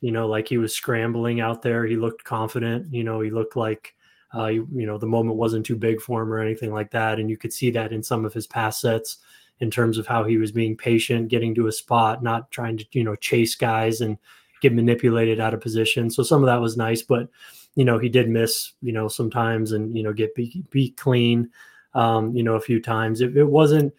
you 0.00 0.10
know, 0.10 0.26
like 0.26 0.48
he 0.48 0.58
was 0.58 0.74
scrambling 0.74 1.40
out 1.40 1.62
there. 1.62 1.86
He 1.86 1.94
looked 1.94 2.24
confident. 2.24 2.92
You 2.92 3.04
know, 3.04 3.20
he 3.20 3.30
looked 3.30 3.54
like, 3.54 3.94
uh, 4.34 4.46
you, 4.46 4.66
you 4.74 4.86
know, 4.86 4.98
the 4.98 5.06
moment 5.06 5.36
wasn't 5.36 5.64
too 5.64 5.76
big 5.76 6.00
for 6.00 6.22
him 6.22 6.32
or 6.32 6.40
anything 6.40 6.72
like 6.72 6.90
that. 6.90 7.20
And 7.20 7.30
you 7.30 7.36
could 7.36 7.52
see 7.52 7.70
that 7.70 7.92
in 7.92 8.02
some 8.02 8.24
of 8.24 8.32
his 8.32 8.48
pass 8.48 8.80
sets 8.80 9.18
in 9.60 9.70
terms 9.70 9.96
of 9.96 10.08
how 10.08 10.24
he 10.24 10.38
was 10.38 10.50
being 10.50 10.76
patient, 10.76 11.28
getting 11.28 11.54
to 11.54 11.68
a 11.68 11.72
spot, 11.72 12.24
not 12.24 12.50
trying 12.50 12.76
to, 12.78 12.84
you 12.90 13.04
know, 13.04 13.14
chase 13.14 13.54
guys 13.54 14.00
and 14.00 14.18
get 14.60 14.74
manipulated 14.74 15.38
out 15.38 15.54
of 15.54 15.60
position. 15.60 16.10
So 16.10 16.24
some 16.24 16.42
of 16.42 16.46
that 16.46 16.60
was 16.60 16.76
nice, 16.76 17.02
but, 17.02 17.28
you 17.74 17.84
know, 17.84 17.98
he 17.98 18.08
did 18.08 18.28
miss, 18.28 18.72
you 18.82 18.92
know, 18.92 19.08
sometimes 19.08 19.72
and, 19.72 19.96
you 19.96 20.02
know, 20.02 20.12
get 20.12 20.34
be, 20.34 20.62
be 20.70 20.90
clean, 20.90 21.50
um, 21.94 22.34
you 22.36 22.42
know, 22.42 22.54
a 22.54 22.60
few 22.60 22.80
times. 22.80 23.20
It, 23.20 23.36
it 23.36 23.44
wasn't, 23.44 23.94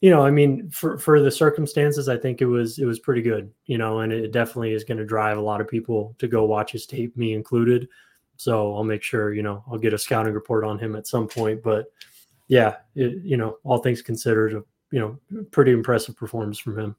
you 0.00 0.10
know, 0.10 0.24
I 0.24 0.30
mean, 0.30 0.70
for 0.70 0.98
for 0.98 1.20
the 1.20 1.30
circumstances, 1.30 2.08
I 2.08 2.16
think 2.16 2.40
it 2.40 2.46
was 2.46 2.78
it 2.78 2.86
was 2.86 2.98
pretty 2.98 3.20
good, 3.20 3.52
you 3.66 3.76
know, 3.76 4.00
and 4.00 4.12
it 4.12 4.32
definitely 4.32 4.72
is 4.72 4.84
going 4.84 4.98
to 4.98 5.04
drive 5.04 5.36
a 5.36 5.42
lot 5.42 5.60
of 5.60 5.68
people 5.68 6.14
to 6.18 6.26
go 6.26 6.44
watch 6.44 6.72
his 6.72 6.86
tape, 6.86 7.16
me 7.16 7.34
included. 7.34 7.88
So 8.36 8.74
I'll 8.74 8.84
make 8.84 9.02
sure, 9.02 9.34
you 9.34 9.42
know, 9.42 9.62
I'll 9.70 9.78
get 9.78 9.92
a 9.92 9.98
scouting 9.98 10.32
report 10.32 10.64
on 10.64 10.78
him 10.78 10.96
at 10.96 11.06
some 11.06 11.28
point. 11.28 11.62
But 11.62 11.92
yeah, 12.48 12.76
it, 12.94 13.22
you 13.22 13.36
know, 13.36 13.58
all 13.64 13.78
things 13.78 14.00
considered, 14.00 14.64
you 14.90 14.98
know, 14.98 15.44
pretty 15.50 15.72
impressive 15.72 16.16
performance 16.16 16.58
from 16.58 16.78
him. 16.78 16.96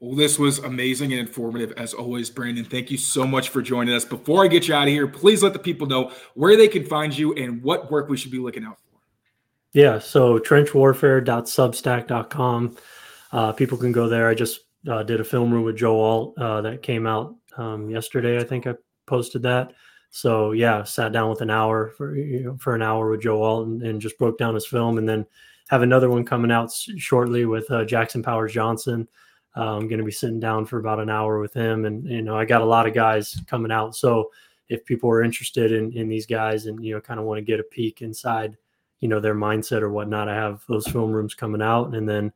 Well, 0.00 0.16
this 0.16 0.36
was 0.38 0.60
amazing 0.60 1.12
and 1.12 1.20
informative 1.20 1.74
as 1.76 1.92
always, 1.92 2.30
Brandon. 2.30 2.64
Thank 2.64 2.90
you 2.90 2.96
so 2.96 3.26
much 3.26 3.50
for 3.50 3.60
joining 3.60 3.94
us. 3.94 4.06
Before 4.06 4.42
I 4.42 4.48
get 4.48 4.66
you 4.66 4.72
out 4.74 4.88
of 4.88 4.88
here, 4.88 5.06
please 5.06 5.42
let 5.42 5.52
the 5.52 5.58
people 5.58 5.86
know 5.86 6.10
where 6.34 6.56
they 6.56 6.68
can 6.68 6.86
find 6.86 7.14
you 7.16 7.34
and 7.34 7.62
what 7.62 7.90
work 7.90 8.08
we 8.08 8.16
should 8.16 8.30
be 8.30 8.38
looking 8.38 8.64
out 8.64 8.78
for. 8.78 8.84
Yeah, 9.72 9.98
so 9.98 10.38
trenchwarfare.substack.com. 10.38 12.76
Uh, 13.32 13.52
people 13.52 13.76
can 13.76 13.92
go 13.92 14.08
there. 14.08 14.28
I 14.28 14.34
just 14.34 14.60
uh, 14.88 15.02
did 15.02 15.20
a 15.20 15.24
film 15.24 15.52
room 15.52 15.64
with 15.64 15.76
Joe 15.76 16.00
Alt 16.00 16.38
uh, 16.38 16.62
that 16.62 16.80
came 16.82 17.06
out 17.06 17.36
um, 17.58 17.90
yesterday. 17.90 18.40
I 18.40 18.44
think 18.44 18.66
I 18.66 18.76
posted 19.06 19.42
that. 19.42 19.74
So 20.10 20.52
yeah, 20.52 20.82
sat 20.82 21.12
down 21.12 21.28
with 21.28 21.42
an 21.42 21.50
hour 21.50 21.90
for 21.90 22.16
you 22.16 22.44
know, 22.44 22.56
for 22.56 22.74
an 22.74 22.80
hour 22.82 23.10
with 23.10 23.20
Joe 23.20 23.42
Alt 23.42 23.68
and, 23.68 23.82
and, 23.82 24.00
just 24.00 24.18
broke 24.18 24.38
down 24.38 24.54
his 24.54 24.66
film, 24.66 24.98
and 24.98 25.08
then 25.08 25.24
have 25.68 25.82
another 25.82 26.10
one 26.10 26.24
coming 26.24 26.50
out 26.50 26.72
shortly 26.72 27.44
with 27.44 27.70
uh, 27.70 27.84
Jackson 27.84 28.20
Powers 28.22 28.52
Johnson. 28.52 29.06
I'm 29.54 29.88
going 29.88 29.98
to 29.98 30.04
be 30.04 30.12
sitting 30.12 30.40
down 30.40 30.64
for 30.66 30.78
about 30.78 31.00
an 31.00 31.10
hour 31.10 31.40
with 31.40 31.52
him, 31.52 31.84
and 31.84 32.04
you 32.04 32.22
know 32.22 32.36
I 32.36 32.44
got 32.44 32.62
a 32.62 32.66
lot 32.66 32.86
of 32.86 32.94
guys 32.94 33.40
coming 33.46 33.72
out. 33.72 33.96
So 33.96 34.30
if 34.68 34.84
people 34.84 35.10
are 35.10 35.22
interested 35.22 35.72
in 35.72 35.92
in 35.92 36.08
these 36.08 36.26
guys 36.26 36.66
and 36.66 36.84
you 36.84 36.94
know 36.94 37.00
kind 37.00 37.18
of 37.18 37.26
want 37.26 37.38
to 37.38 37.44
get 37.44 37.60
a 37.60 37.64
peek 37.64 38.02
inside, 38.02 38.56
you 39.00 39.08
know 39.08 39.20
their 39.20 39.34
mindset 39.34 39.82
or 39.82 39.90
whatnot, 39.90 40.28
I 40.28 40.34
have 40.34 40.64
those 40.68 40.86
film 40.86 41.10
rooms 41.10 41.34
coming 41.34 41.62
out, 41.62 41.94
and 41.94 42.08
then 42.08 42.32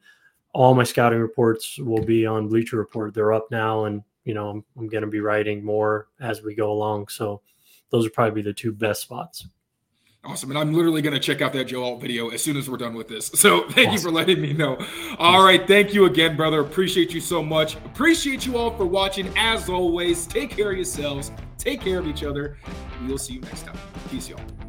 all 0.52 0.74
my 0.74 0.84
scouting 0.84 1.20
reports 1.20 1.78
will 1.78 2.04
be 2.04 2.26
on 2.26 2.48
Bleacher 2.48 2.76
Report. 2.76 3.14
They're 3.14 3.32
up 3.32 3.48
now, 3.50 3.84
and 3.84 4.02
you 4.24 4.34
know 4.34 4.50
I'm, 4.50 4.64
I'm 4.76 4.88
going 4.88 5.02
to 5.04 5.10
be 5.10 5.20
writing 5.20 5.64
more 5.64 6.08
as 6.20 6.42
we 6.42 6.54
go 6.54 6.72
along. 6.72 7.08
So 7.08 7.42
those 7.90 8.06
are 8.06 8.10
probably 8.10 8.42
the 8.42 8.52
two 8.52 8.72
best 8.72 9.02
spots. 9.02 9.46
Awesome. 10.24 10.50
And 10.50 10.58
I'm 10.58 10.72
literally 10.72 11.02
going 11.02 11.12
to 11.12 11.20
check 11.20 11.42
out 11.42 11.52
that 11.52 11.64
Joe 11.66 11.82
Alt 11.84 12.00
video 12.00 12.30
as 12.30 12.42
soon 12.42 12.56
as 12.56 12.68
we're 12.68 12.78
done 12.78 12.94
with 12.94 13.08
this. 13.08 13.30
So 13.44 13.68
thank 13.68 13.88
awesome. 13.88 13.92
you 13.92 13.98
for 13.98 14.10
letting 14.10 14.40
me 14.40 14.54
know. 14.54 14.78
All 15.18 15.44
right. 15.44 15.66
Thank 15.68 15.92
you 15.92 16.06
again, 16.06 16.34
brother. 16.34 16.60
Appreciate 16.60 17.12
you 17.12 17.20
so 17.20 17.42
much. 17.42 17.74
Appreciate 17.76 18.46
you 18.46 18.56
all 18.56 18.74
for 18.74 18.86
watching. 18.86 19.30
As 19.36 19.68
always, 19.68 20.26
take 20.26 20.48
care 20.50 20.70
of 20.70 20.76
yourselves, 20.76 21.30
take 21.58 21.82
care 21.82 21.98
of 21.98 22.08
each 22.08 22.24
other. 22.24 22.56
We'll 23.06 23.18
see 23.18 23.34
you 23.34 23.40
next 23.42 23.66
time. 23.66 23.76
Peace, 24.08 24.30
y'all. 24.30 24.63